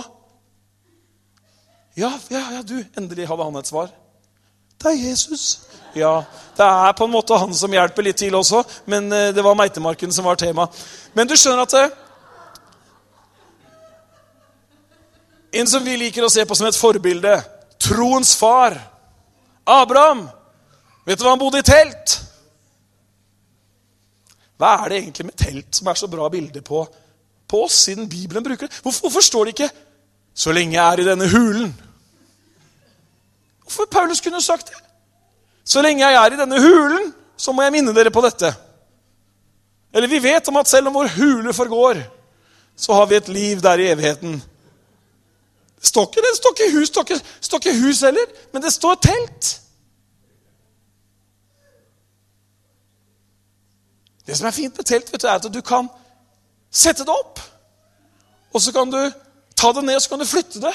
[1.98, 2.79] Ja, ja, ja, du.
[2.96, 3.90] Endelig hadde han et svar.
[4.79, 5.46] Det er Jesus.
[5.94, 6.22] Ja,
[6.57, 9.57] Det er på en måte han som hjelper litt til også, men eh, det var
[9.59, 10.68] meitemarken som var tema.
[11.14, 11.88] Men du skjønner at det,
[15.53, 17.31] En som vi liker å se på som et forbilde,
[17.81, 18.77] troens far,
[19.64, 20.29] Abraham.
[21.07, 22.19] Vet du hva han bodde i telt?
[24.59, 26.83] Hva er det egentlig med telt som er så bra bilde på,
[27.49, 28.81] på oss, siden Bibelen bruker det?
[28.83, 29.71] Hvorfor, hvorfor står det ikke
[30.35, 31.73] 'så lenge jeg er i denne hulen'?
[33.62, 34.77] Hvorfor Paulus kunne sagt det?
[35.64, 38.55] Så lenge jeg er i denne hulen, så må jeg minne dere på dette.
[39.93, 42.01] Eller vi vet om at selv om vår hule forgår,
[42.77, 44.43] så har vi et liv der i evigheten.
[45.79, 48.73] Det står ikke, det står ikke hus, står ikke, står ikke hus heller, men det
[48.75, 49.51] står telt.
[54.27, 55.88] Det som er fint med telt, vet du, er at du kan
[56.71, 57.41] sette det opp.
[58.53, 59.01] Og så kan du
[59.57, 60.75] ta det ned og så kan du flytte det.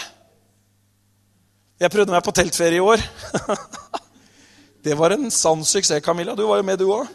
[1.83, 3.03] Jeg prøvde meg på teltferie i år.
[4.83, 6.35] Det var en sann suksess, Camilla.
[6.35, 7.07] Du var jo med, du òg.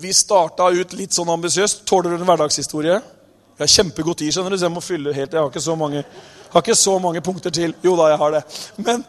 [0.00, 1.82] Vi starta ut litt sånn ambisiøst.
[1.84, 2.94] Tåler du en hverdagshistorie?
[3.60, 5.34] Jeg har kjempegod tid, skjønner du, så jeg må fylle helt.
[5.36, 6.00] Jeg har ikke så mange,
[6.56, 7.74] ikke så mange punkter til.
[7.84, 8.40] Jo da, jeg har det.
[8.80, 9.02] Men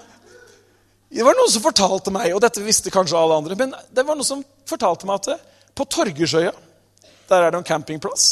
[1.08, 4.20] det var noen som fortalte meg, og dette visste kanskje alle andre, men det var
[4.20, 6.52] noen som fortalte meg at på Torgersøya,
[7.32, 8.28] der er det en campingplass,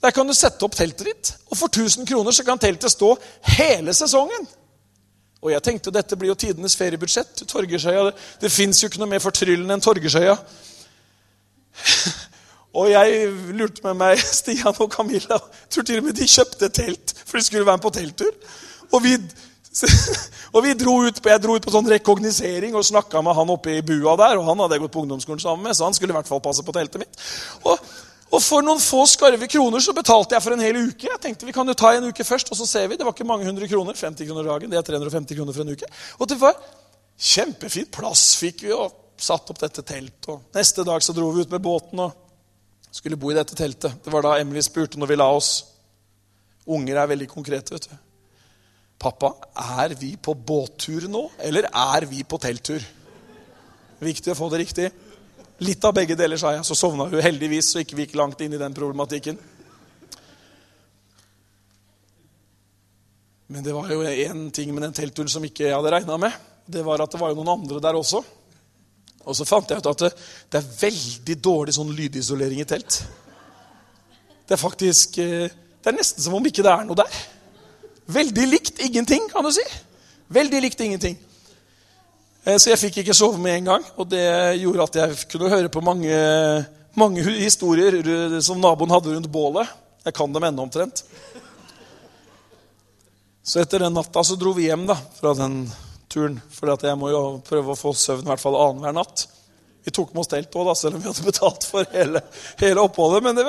[0.00, 1.34] der kan du sette opp teltet ditt.
[1.52, 3.12] Og for 1000 kroner så kan teltet stå
[3.58, 4.48] hele sesongen.
[5.44, 7.44] Og jeg tenkte dette blir jo tidenes feriebudsjett.
[7.44, 10.38] Torgersøya, Det, det fins jo ikke noe mer fortryllende enn Torgersøya.
[12.72, 15.38] Og jeg lurte med meg Stian og Camilla.
[15.70, 18.30] tror til og med de kjøpte telt, for de skulle være med på telttur.
[18.92, 19.16] Og vi,
[20.54, 23.76] og vi dro ut Jeg dro ut på sånn rekognisering og snakka med han oppe
[23.76, 24.40] i bua der.
[24.40, 26.42] Og han hadde jeg gått på ungdomsskolen sammen med, så han skulle i hvert fall
[26.44, 27.28] passe på teltet mitt.
[27.68, 27.76] Og
[28.32, 31.04] og for noen få skarve kroner så betalte jeg for en hel uke.
[31.04, 32.96] Jeg tenkte vi kan jo ta en uke først, og så ser vi.
[32.96, 33.92] Det var ikke mange hundre kroner.
[33.98, 34.72] 50 kroner dagen.
[34.72, 35.88] Det er 350 kroner for en uke.
[36.16, 36.56] Og det var
[37.20, 40.30] kjempefint plass fikk vi, og satt opp dette teltet.
[40.32, 42.21] Og neste dag så dro vi ut med båten og
[42.92, 44.00] skulle bo i dette teltet.
[44.04, 45.52] Det var da Emily spurte når vi la oss.
[46.72, 47.94] Unger er veldig konkrete, vet du.
[49.02, 49.32] Pappa,
[49.80, 52.84] er vi på båttur nå, eller er vi på telttur?
[54.02, 54.90] Viktig å få det riktig.
[55.62, 56.66] Litt av begge deler, sa jeg.
[56.66, 59.40] Så sovna hun heldigvis, så ikke vi gikk langt inn i den problematikken.
[63.52, 66.32] Men det var jo én ting med den teltturen som ikke jeg hadde regna med.
[66.66, 68.22] Det var at det var jo noen andre der også.
[69.26, 70.12] Og så fant jeg ut at det,
[70.50, 73.02] det er veldig dårlig sånn lydisolering i telt.
[74.46, 75.50] Det er faktisk eh,
[75.82, 77.20] Det er nesten som om ikke det er noe der.
[78.12, 79.64] Veldig likt ingenting, kan du si.
[80.32, 81.16] Veldig likt ingenting.
[82.44, 83.86] Eh, så jeg fikk ikke sove med en gang.
[83.96, 84.24] Og det
[84.62, 86.14] gjorde at jeg kunne høre på mange,
[86.98, 87.98] mange historier
[88.42, 89.70] som naboen hadde rundt bålet.
[90.02, 91.04] Jeg kan dem ennå omtrent.
[93.42, 95.64] Så etter den natta så dro vi hjem da, fra den
[96.12, 96.38] turen.
[96.52, 99.26] For jeg må jo prøve å få søvn i hvert fall annenhver natt.
[99.82, 102.22] Vi tok med oss telt òg, selv om vi hadde betalt for hele,
[102.60, 103.24] hele oppholdet.
[103.26, 103.48] Men det,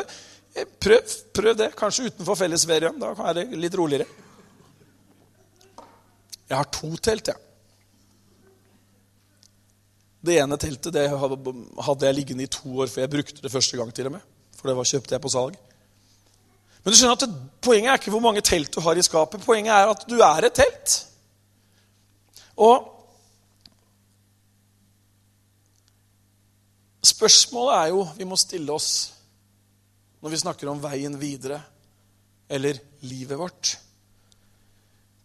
[0.82, 1.71] prøv, prøv, det.
[1.78, 2.97] Kanskje utenfor fellesferien.
[3.02, 4.08] Da er det litt roligere.
[6.49, 7.38] Jeg har to telt, jeg.
[7.38, 7.49] Ja.
[10.23, 13.78] Det ene teltet det hadde jeg liggende i to år før jeg brukte det første
[13.78, 13.91] gang.
[13.91, 14.21] til og med.
[14.56, 15.58] For det var kjøpte jeg på salg.
[16.84, 19.43] Men du skjønner at det, Poenget er ikke hvor mange telt du har i skapet.
[19.43, 20.95] Poenget er at du er et telt.
[22.61, 22.89] Og
[27.03, 28.91] spørsmålet er jo vi må stille oss
[30.23, 31.59] når vi snakker om veien videre
[32.47, 33.75] eller livet vårt.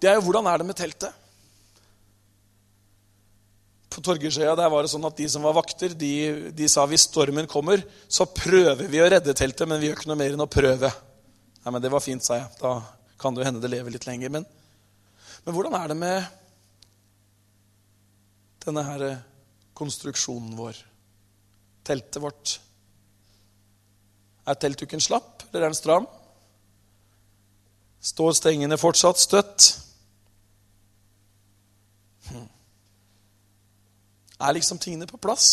[0.00, 1.14] Det er jo hvordan er det med teltet?
[3.98, 6.12] på Torgersøya der var det sånn at de som var vakter, de,
[6.54, 10.10] de, sa hvis stormen kommer, så prøver vi å redde teltet, men vi gjør ikke
[10.12, 10.90] noe mer enn å prøve.
[11.64, 12.46] Nei, men Det var fint, sa jeg.
[12.60, 12.76] Da
[13.18, 14.30] kan det jo hende det lever litt lenger.
[14.36, 14.46] Men,
[15.42, 16.28] men hvordan er det med
[18.68, 19.24] denne her eh,
[19.78, 20.78] konstruksjonen vår,
[21.86, 22.58] teltet vårt.
[24.48, 26.06] Er teltduken slapp, eller er den stram?
[28.00, 29.68] Står stengene fortsatt støtt?
[32.28, 32.46] Hm.
[34.38, 35.50] Er liksom tingene på plass?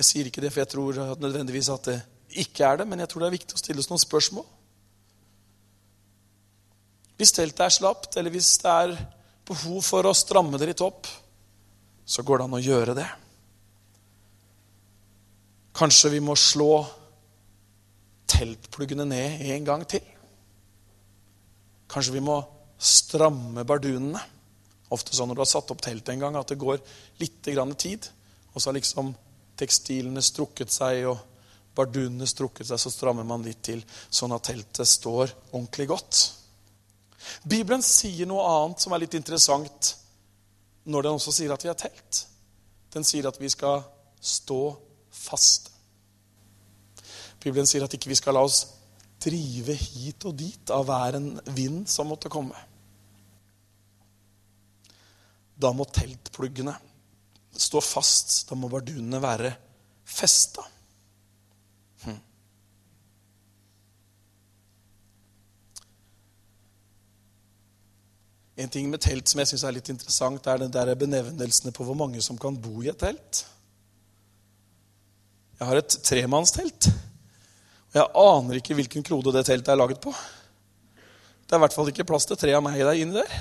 [0.00, 1.98] Jeg sier ikke det, for jeg tror nødvendigvis at det
[2.40, 4.46] ikke er det, men jeg tror det er viktig å stille oss noen spørsmål.
[7.20, 8.94] Hvis teltet er slapt, eller hvis det er
[9.50, 11.08] behov for å stramme det litt opp,
[12.06, 13.08] så går det an å gjøre det.
[15.76, 16.72] Kanskje vi må slå
[18.30, 20.02] teltpluggene ned en gang til.
[21.90, 22.40] Kanskje vi må
[22.80, 24.20] stramme bardunene.
[24.90, 26.80] Ofte sånn når du har satt opp teltet en gang, at det går
[27.22, 28.08] litt tid,
[28.50, 29.12] og så har liksom
[29.60, 31.20] tekstilene strukket seg og
[31.76, 36.39] bardunene strukket seg, så strammer man litt til, sånn at teltet står ordentlig godt.
[37.44, 39.94] Bibelen sier noe annet som er litt interessant
[40.90, 42.24] når den også sier at vi har telt.
[42.90, 43.82] Den sier at vi skal
[44.20, 44.60] stå
[45.14, 45.70] fast.
[47.40, 48.64] Bibelen sier at ikke vi skal la oss
[49.20, 52.56] drive hit og dit av hver en vind som måtte komme.
[55.60, 56.72] Da må teltpluggene
[57.52, 58.46] stå fast.
[58.48, 59.52] Da må bardunene være
[60.08, 60.64] festa.
[68.60, 71.86] En ting med telt som jeg syns er litt interessant, er den der benevnelsene på
[71.86, 73.44] hvor mange som kan bo i et telt.
[75.60, 76.90] Jeg har et tremannstelt.
[77.90, 80.12] Og jeg aner ikke hvilken klode det teltet er laget på.
[81.44, 83.32] Det er i hvert fall ikke plass til tre av meg der inni der.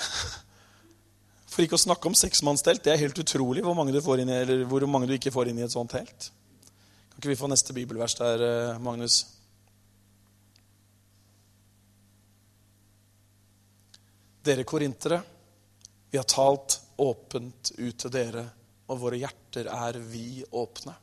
[1.50, 2.82] For ikke å snakke om seksmannstelt.
[2.86, 5.74] Det er helt utrolig hvor mange, inn, hvor mange, du ikke får inn i et
[5.74, 6.30] sånt telt.
[7.10, 9.24] Kan ikke vi få neste bibelvers der, eh, Magnus?
[14.50, 15.22] Dere korintere,
[16.10, 18.42] vi har talt åpent ut til dere,
[18.90, 20.94] og våre hjerter er vi åpne.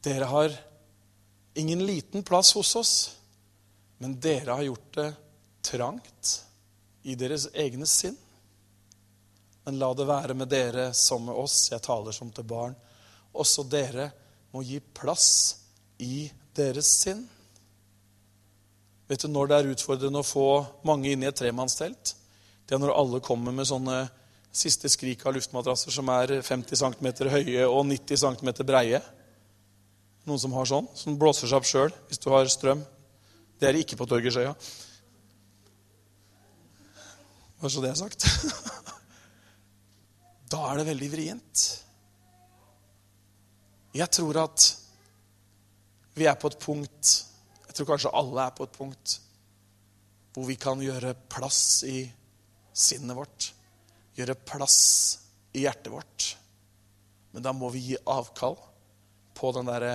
[0.00, 0.54] Dere har
[1.60, 2.94] ingen liten plass hos oss,
[3.98, 5.06] men dere har gjort det
[5.68, 6.32] trangt
[7.04, 8.16] i deres egne sinn.
[9.66, 11.66] Men la det være med dere som med oss.
[11.74, 12.72] Jeg taler som til barn.
[13.36, 14.08] Også dere
[14.56, 15.28] må gi plass
[16.00, 16.24] i
[16.56, 17.26] deres sinn.
[19.12, 20.46] Vet du når det er utfordrende å få
[20.88, 22.14] mange inn i et tremannstelt?
[22.64, 24.06] Det er når alle kommer med sånne
[24.48, 29.02] siste skrik av luftmadrasser som er 50 cm høye og 90 cm breie.
[30.24, 32.80] Noen som har sånn, som blåser seg opp sjøl hvis du har strøm.
[33.60, 34.54] Det er det ikke på Torgersøya.
[37.60, 38.24] Bare så det er sagt.
[40.52, 41.60] Da er det veldig vrient.
[43.96, 44.66] Jeg tror at
[46.16, 47.12] vi er på et punkt
[47.72, 49.12] Jeg tror kanskje alle er på et punkt
[50.36, 52.02] hvor vi kan gjøre plass i
[52.76, 53.46] sinnet vårt.
[54.12, 54.80] Gjøre plass
[55.56, 56.26] i hjertet vårt.
[57.32, 58.58] Men da må vi gi avkall
[59.32, 59.94] på den derre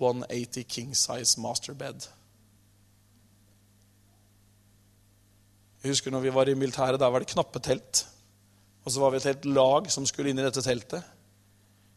[0.00, 2.08] 180 king size masterbed.
[5.84, 8.08] Jeg husker når vi var i militæret, Da var det knappe telt.
[8.82, 11.06] Og så var vi et helt lag som skulle inn i dette teltet.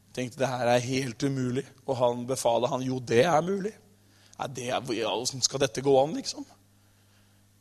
[0.06, 1.66] Jeg tenkte det her er helt umulig.
[1.88, 3.74] Og han befaler han jo, det er mulig.
[4.38, 6.46] Nei, Hvordan skal dette gå an, liksom?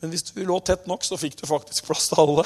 [0.00, 2.44] Men hvis du lå tett nok, så fikk du faktisk plass til alle.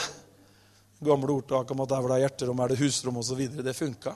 [1.01, 3.41] Gamle ordtak om at der hvor det er hjerterom, er det husrom osv.
[3.59, 4.15] Det funka.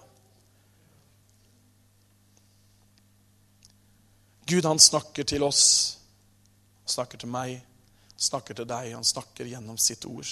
[4.47, 5.65] Gud, han snakker til oss,
[6.85, 7.63] han snakker til meg,
[8.13, 10.29] han snakker til deg, han snakker gjennom sitt ord.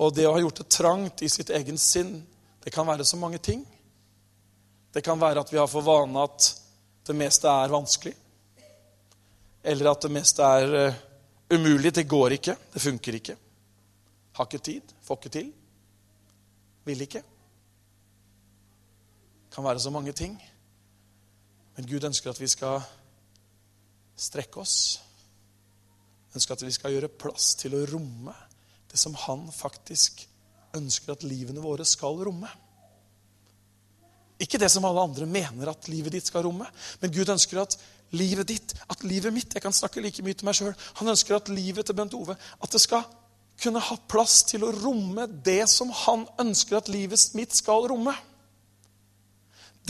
[0.00, 2.20] Og det å ha gjort det trangt i sitt egen sinn,
[2.62, 3.64] det kan være så mange ting.
[4.94, 6.52] Det kan være at vi har for vane at
[7.10, 8.14] det meste er vanskelig.
[9.66, 11.00] Eller at det meste er uh,
[11.52, 11.92] umulig.
[11.94, 12.56] Det går ikke.
[12.72, 13.36] Det funker ikke.
[14.38, 14.94] Har ikke tid.
[15.02, 15.50] Får ikke til.
[16.86, 17.22] Vil ikke.
[19.50, 20.38] Kan være så mange ting.
[21.76, 22.80] Men Gud ønsker at vi skal
[24.16, 25.00] strekke oss.
[26.34, 28.34] Ønsker at vi skal gjøre plass til å romme
[28.90, 30.26] det som han faktisk
[30.78, 32.50] ønsker at livene våre skal romme.
[34.40, 36.68] Ikke det som alle andre mener at livet ditt skal romme,
[37.00, 37.76] men Gud ønsker at
[38.16, 40.72] livet ditt, at livet mitt Jeg kan snakke like mye til meg sjøl.
[40.98, 43.04] Han ønsker at livet til Bent Ove at det skal
[43.60, 48.14] kunne ha plass til å romme det som han ønsker at livet mitt skal romme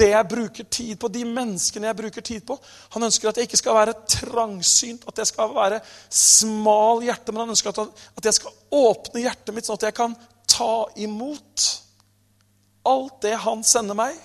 [0.01, 2.57] det jeg bruker tid på, de menneskene jeg bruker tid på.
[2.94, 5.80] Han ønsker at jeg ikke skal være trangsynt, at jeg skal være
[6.14, 10.14] smal hjerte, men han ønsker at jeg skal åpne hjertet mitt, sånn at jeg kan
[10.51, 11.66] ta imot
[12.88, 14.16] alt det han sender meg.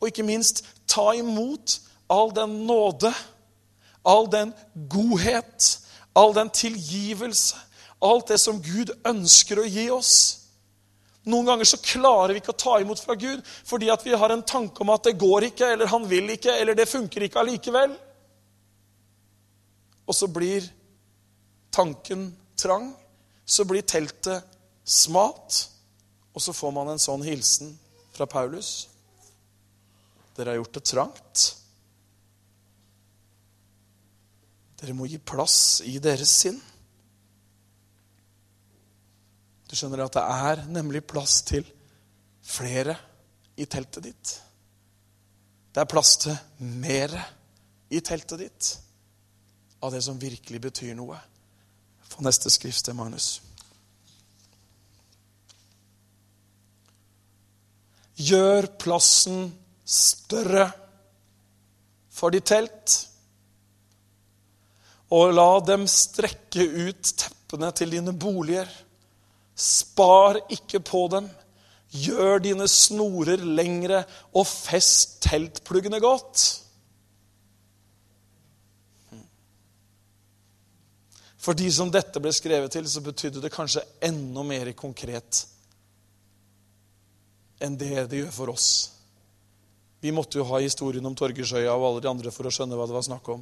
[0.00, 1.80] Og ikke minst ta imot
[2.12, 3.12] all den nåde,
[4.06, 4.52] all den
[4.88, 5.80] godhet,
[6.16, 7.56] all den tilgivelse,
[8.02, 10.14] alt det som Gud ønsker å gi oss.
[11.26, 14.30] Noen ganger så klarer vi ikke å ta imot fra Gud fordi at vi har
[14.30, 17.40] en tanke om at det går ikke, eller han vil ikke, eller det funker ikke
[17.42, 17.96] allikevel.
[20.06, 20.68] Og så blir
[21.74, 22.94] tanken trang.
[23.48, 24.42] så blir teltet
[24.84, 25.68] smalt,
[26.34, 27.76] og så får man en sånn hilsen
[28.10, 28.88] fra Paulus.
[30.36, 31.44] Dere har gjort det trangt.
[34.76, 36.58] Dere må gi plass i deres sinn.
[39.66, 41.64] Du skjønner at det er nemlig plass til
[42.46, 42.94] flere
[43.56, 44.34] i teltet ditt.
[45.72, 46.36] Det er plass til
[46.84, 47.12] mer
[47.92, 48.70] i teltet ditt
[49.84, 51.18] av det som virkelig betyr noe.
[52.06, 53.40] Få neste skriftsted, Magnus.
[58.16, 59.50] Gjør plassen
[59.86, 60.66] større
[62.10, 62.96] for ditt telt.
[65.14, 68.68] Og la dem strekke ut teppene til dine boliger.
[69.54, 71.28] Spar ikke på dem.
[71.96, 74.02] Gjør dine snorer lengre,
[74.34, 76.42] og fest teltpluggene godt.
[81.46, 85.46] For de som dette ble skrevet til, så betydde det kanskje enda mer konkret
[87.62, 88.95] enn det det gjør for oss.
[90.06, 92.84] Vi måtte jo ha historien om Torgersøya og alle de andre for å skjønne hva
[92.86, 93.40] det var snakk om.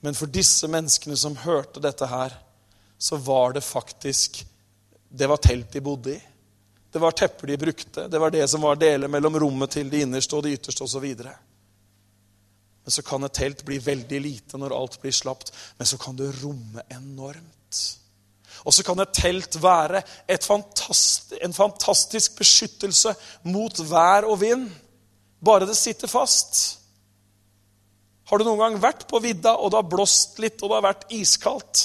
[0.00, 2.32] Men for disse menneskene som hørte dette her,
[2.96, 4.46] så var det faktisk
[5.06, 6.22] Det var telt de bodde i.
[6.92, 8.06] Det var tepper de brukte.
[8.08, 11.04] Det var det som var deler mellom rommet til de innerste og de ytterste osv.
[11.20, 16.16] Men så kan et telt bli veldig lite når alt blir slapt, men så kan
[16.16, 17.82] det romme enormt.
[18.64, 20.02] Og så kan et telt være
[20.42, 23.14] fantast, en fantastisk beskyttelse
[23.52, 24.68] mot vær og vind.
[25.40, 26.80] Bare det sitter fast.
[28.26, 30.88] Har du noen gang vært på vidda, og det har blåst litt, og det har
[30.88, 31.84] vært iskaldt?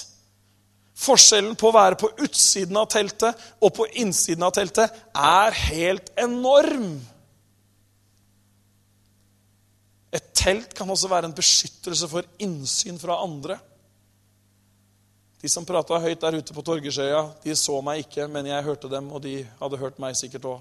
[1.01, 6.11] Forskjellen på å være på utsiden av teltet og på innsiden av teltet er helt
[6.19, 6.99] enorm.
[10.13, 13.57] Et telt kan også være en beskyttelse for innsyn fra andre.
[15.41, 18.91] De som prata høyt der ute på Torgersøya, de så meg ikke, men jeg hørte
[18.91, 20.59] dem, og de hadde hørt meg sikkert òg.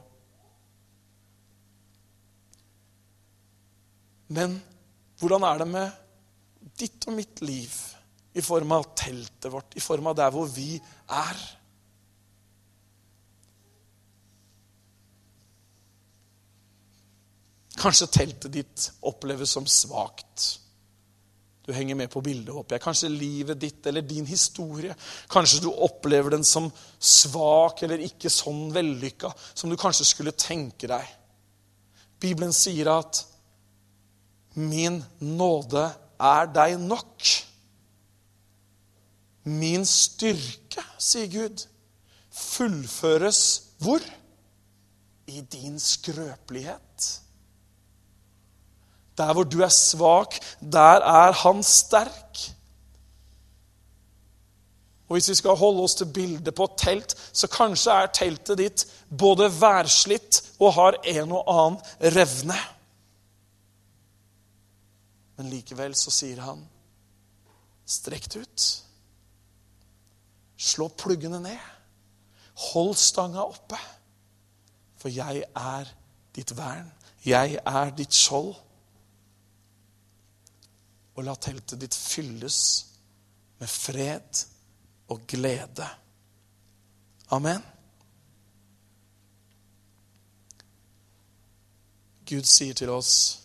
[4.30, 4.58] Men
[5.20, 7.72] hvordan er det med ditt og mitt liv
[8.38, 10.76] i form av teltet vårt, i form av der hvor vi
[11.10, 11.40] er?
[17.80, 20.60] Kanskje teltet ditt oppleves som svakt.
[21.66, 22.82] Du henger med på bildet, håper jeg.
[22.84, 24.94] Kanskje livet ditt eller din historie.
[25.30, 26.68] Kanskje du opplever den som
[26.98, 31.16] svak eller ikke sånn vellykka som du kanskje skulle tenke deg.
[32.20, 33.24] Bibelen sier at
[34.54, 37.46] 'min nåde er deg nok'.
[39.44, 41.66] Min styrke, sier Gud,
[42.30, 44.00] fullføres hvor?
[45.26, 47.20] I din skrøpelighet.
[49.18, 52.38] Der hvor du er svak, der er han sterk.
[55.08, 58.84] Og Hvis vi skal holde oss til bildet på telt, så kanskje er teltet ditt
[59.18, 61.80] både værslitt og har en og annen
[62.14, 62.58] revne.
[65.40, 66.60] Men likevel så sier han,
[67.88, 68.64] strekk det ut.
[70.60, 71.62] Slå pluggene ned.
[72.68, 73.78] Hold stanga oppe.
[75.00, 75.88] For jeg er
[76.36, 76.92] ditt vern.
[77.24, 78.52] Jeg er ditt skjold
[81.16, 82.60] og la teltet ditt fylles
[83.60, 84.44] med fred
[85.08, 85.88] og glede.
[87.32, 87.64] Amen.
[92.28, 93.39] Gud sier til oss,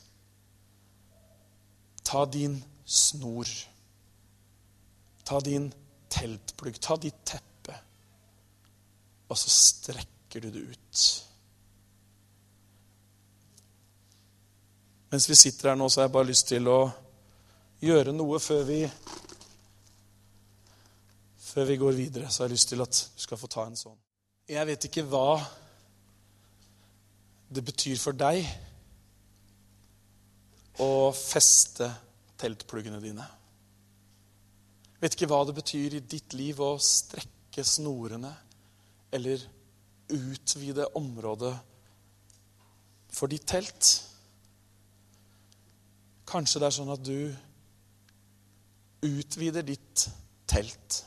[2.15, 3.47] ta din snor,
[5.23, 5.73] ta din
[6.07, 7.73] teltplugg, ta ditt teppe,
[9.27, 11.01] og så strekker du det ut.
[15.11, 16.77] Mens vi sitter her nå, så har jeg bare lyst til å
[17.83, 18.79] gjøre noe før vi
[21.45, 23.77] Før vi går videre, så har jeg lyst til at du skal få ta en
[23.79, 23.99] sånn.
[24.51, 25.35] Jeg vet ikke hva
[27.47, 28.43] det betyr for deg
[30.83, 31.87] å feste
[32.39, 33.25] teltpluggene dine.
[35.01, 38.31] Vet ikke hva det betyr i ditt liv å strekke snorene
[39.15, 39.41] eller
[40.11, 41.53] utvide området
[43.15, 43.91] for ditt telt.
[46.27, 47.19] Kanskje det er sånn at du
[49.05, 50.07] utvider ditt
[50.49, 51.03] telt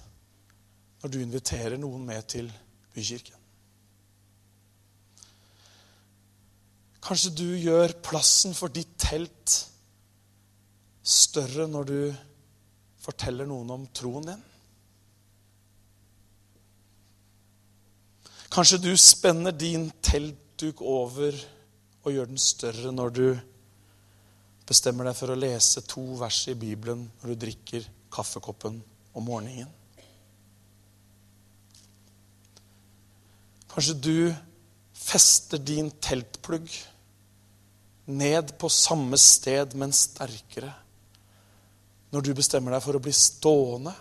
[1.02, 2.48] når du inviterer noen med til
[2.94, 3.36] bykirken.
[7.08, 9.62] Kanskje du gjør plassen for ditt telt
[11.09, 12.00] større når du
[13.00, 14.42] forteller noen om troen din.
[18.52, 21.36] Kanskje du spenner din teltduk over
[22.02, 23.26] og gjør den større når du
[24.68, 28.80] bestemmer deg for å lese to vers i Bibelen når du drikker kaffekoppen
[29.16, 29.70] om morgenen.
[33.68, 34.16] Kanskje du
[34.96, 36.66] fester din teltplugg
[38.09, 40.72] ned på samme sted, men sterkere.
[42.12, 43.92] Når du bestemmer deg for å bli stående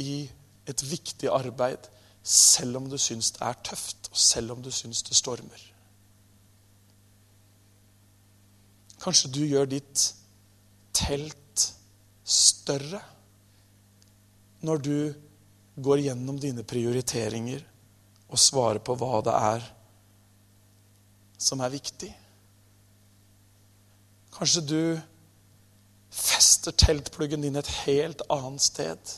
[0.00, 0.22] i
[0.68, 1.88] et viktig arbeid,
[2.22, 5.60] selv om du syns det er tøft, og selv om du syns det stormer.
[8.98, 10.04] Kanskje du gjør ditt
[10.96, 11.64] telt
[12.28, 13.00] større
[14.66, 14.96] når du
[15.78, 17.62] går gjennom dine prioriteringer
[18.28, 19.68] og svarer på hva det er
[21.38, 22.10] som er viktig.
[24.34, 24.80] Kanskje du
[26.18, 29.16] fester teltpluggen din et helt annet sted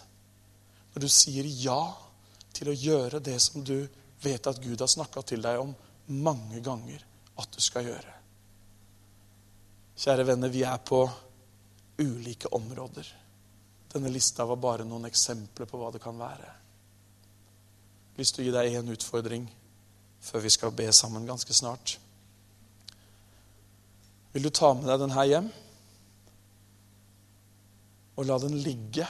[0.92, 1.80] når du sier ja
[2.54, 3.88] til å gjøre det som du
[4.20, 5.72] vet at Gud har snakka til deg om
[6.20, 7.04] mange ganger
[7.40, 8.16] at du skal gjøre.
[10.00, 11.04] Kjære venner, vi er på
[12.00, 13.06] ulike områder.
[13.92, 16.50] Denne lista var bare noen eksempler på hva det kan være.
[18.10, 19.48] Jeg har lyst til å gi deg én utfordring
[20.20, 21.96] før vi skal be sammen ganske snart.
[24.32, 25.50] Vil du ta med deg den her hjem
[28.20, 29.06] og la den ligge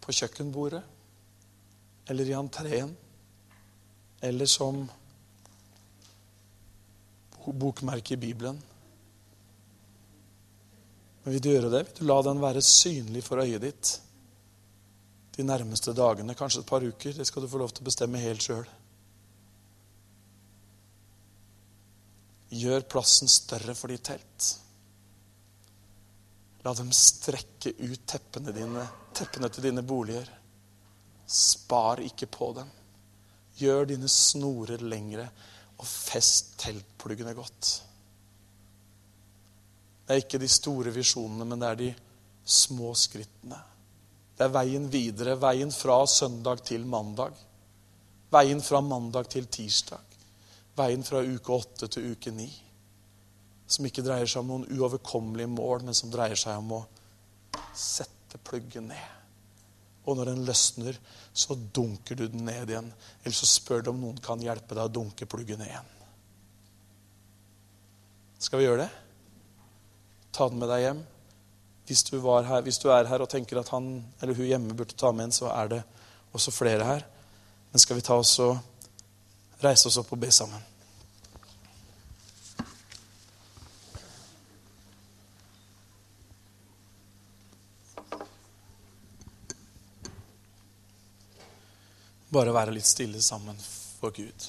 [0.00, 0.80] på kjøkkenbordet
[2.08, 2.94] eller i entreen
[4.24, 4.86] eller som
[7.44, 8.56] bokmerke i Bibelen?
[11.24, 11.84] Men vil du gjøre det?
[11.90, 13.92] Vil du la den være synlig for øyet ditt
[15.36, 17.12] de nærmeste dagene, kanskje et par uker?
[17.12, 18.64] Det skal du få lov til å bestemme helt sjøl.
[22.54, 24.52] Gjør plassen større for ditt telt.
[26.64, 30.30] La dem strekke ut teppene, dine, teppene til dine boliger.
[31.28, 32.70] Spar ikke på dem.
[33.58, 35.26] Gjør dine snorer lengre,
[35.76, 37.74] og fest teltpluggene godt.
[40.04, 41.92] Det er ikke de store visjonene, men det er de
[42.44, 43.60] små skrittene.
[44.34, 47.36] Det er veien videre, veien fra søndag til mandag.
[48.34, 50.16] Veien fra mandag til tirsdag.
[50.74, 52.48] Veien fra uke åtte til uke ni.
[53.66, 56.84] Som ikke dreier seg om noen uoverkommelige mål, men som dreier seg om å
[57.74, 59.10] sette pluggen ned.
[60.04, 60.98] Og når den løsner,
[61.32, 62.90] så dunker du den ned igjen.
[63.22, 65.90] Eller så spør du om noen kan hjelpe deg å dunke pluggen ned igjen.
[68.44, 68.90] Skal vi gjøre det?
[70.34, 71.00] Ta den med deg hjem.
[71.88, 73.88] Hvis du, her, hvis du, er her og tenker at han
[74.20, 75.80] eller hun hjemme burde ta med en, så er det
[76.36, 77.04] også flere her.
[77.72, 78.56] Men skal vi ta oss og
[79.64, 80.60] reise oss opp og be sammen?
[92.34, 93.58] Bare være litt stille sammen
[94.00, 94.46] for Gud.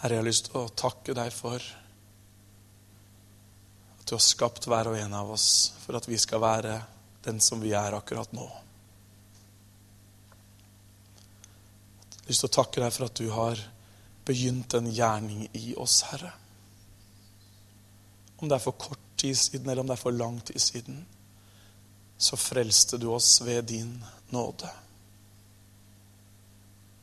[0.00, 1.60] Herre, jeg har lyst til å takke deg for
[3.98, 6.78] at du har skapt hver og en av oss for at vi skal være
[7.26, 8.46] den som vi er akkurat nå.
[12.14, 13.60] Jeg har lyst til å takke deg for at du har
[14.24, 16.32] begynt en gjerning i oss, Herre.
[18.40, 21.04] Om det er for kort tid siden, eller om det er for lang tid siden,
[22.16, 23.92] så frelste du oss ved din
[24.32, 24.72] nåde.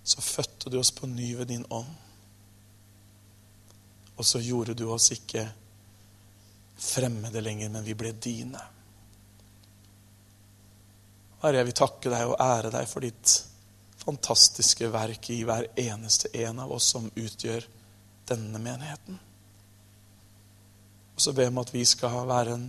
[0.02, 2.07] Så fødte du oss på ny ved din ånd.
[4.18, 5.46] Og så gjorde du oss ikke
[6.78, 8.62] fremmede lenger, men vi ble dine.
[11.42, 13.36] Herre, jeg vil takke deg og ære deg for ditt
[14.02, 17.66] fantastiske verk i hver eneste en av oss som utgjør
[18.30, 19.20] denne menigheten.
[21.18, 22.68] Og så ber jeg om at vi skal være en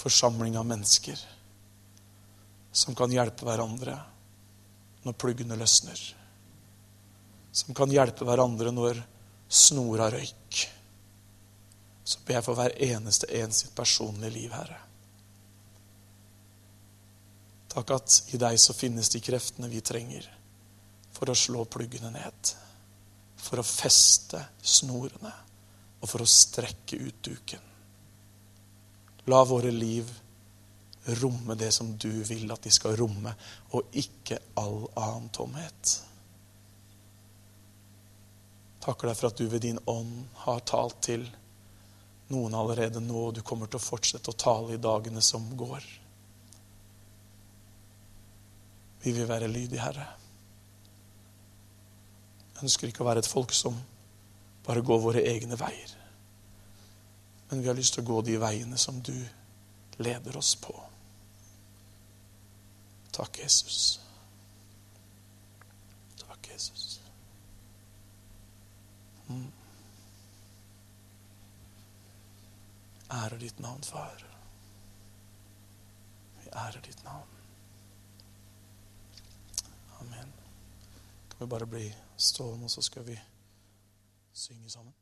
[0.00, 1.18] forsamling av mennesker
[2.72, 3.96] som kan hjelpe hverandre
[5.02, 6.00] når pluggene løsner.
[7.52, 9.00] Som kan hjelpe hverandre når
[9.50, 10.60] snora røyk.
[12.04, 14.78] Så ber jeg for hver eneste en sitt personlige liv, Herre.
[17.70, 20.26] Takk at i deg så finnes de kreftene vi trenger
[21.14, 22.54] for å slå pluggene ned.
[23.40, 25.32] For å feste snorene
[26.00, 27.62] og for å strekke ut duken.
[29.30, 30.08] La våre liv
[31.20, 33.32] romme det som du vil at de skal romme,
[33.76, 35.98] og ikke all annen tomhet
[38.80, 40.14] takker deg for at du ved din ånd
[40.44, 41.26] har talt til
[42.30, 45.86] noen allerede nå, og du kommer til å fortsette å tale i dagene som går.
[49.02, 50.06] Vi vil være lydige, Herre.
[52.54, 53.78] Jeg ønsker ikke å være et folk som
[54.66, 55.96] bare går våre egne veier,
[57.50, 59.16] Men vi har lyst til å gå de veiene som du
[59.98, 60.70] leder oss på.
[63.10, 63.98] Takk, Jesus.
[66.20, 67.00] Takk, Jesus.
[67.02, 67.10] Mm.
[73.10, 74.26] Ære ditt navn, far.
[76.38, 77.28] Vi ærer ditt navn.
[80.00, 80.32] Amen.
[81.30, 83.18] Kan vi bare bli stående, og så skal vi
[84.32, 84.94] synge sammen?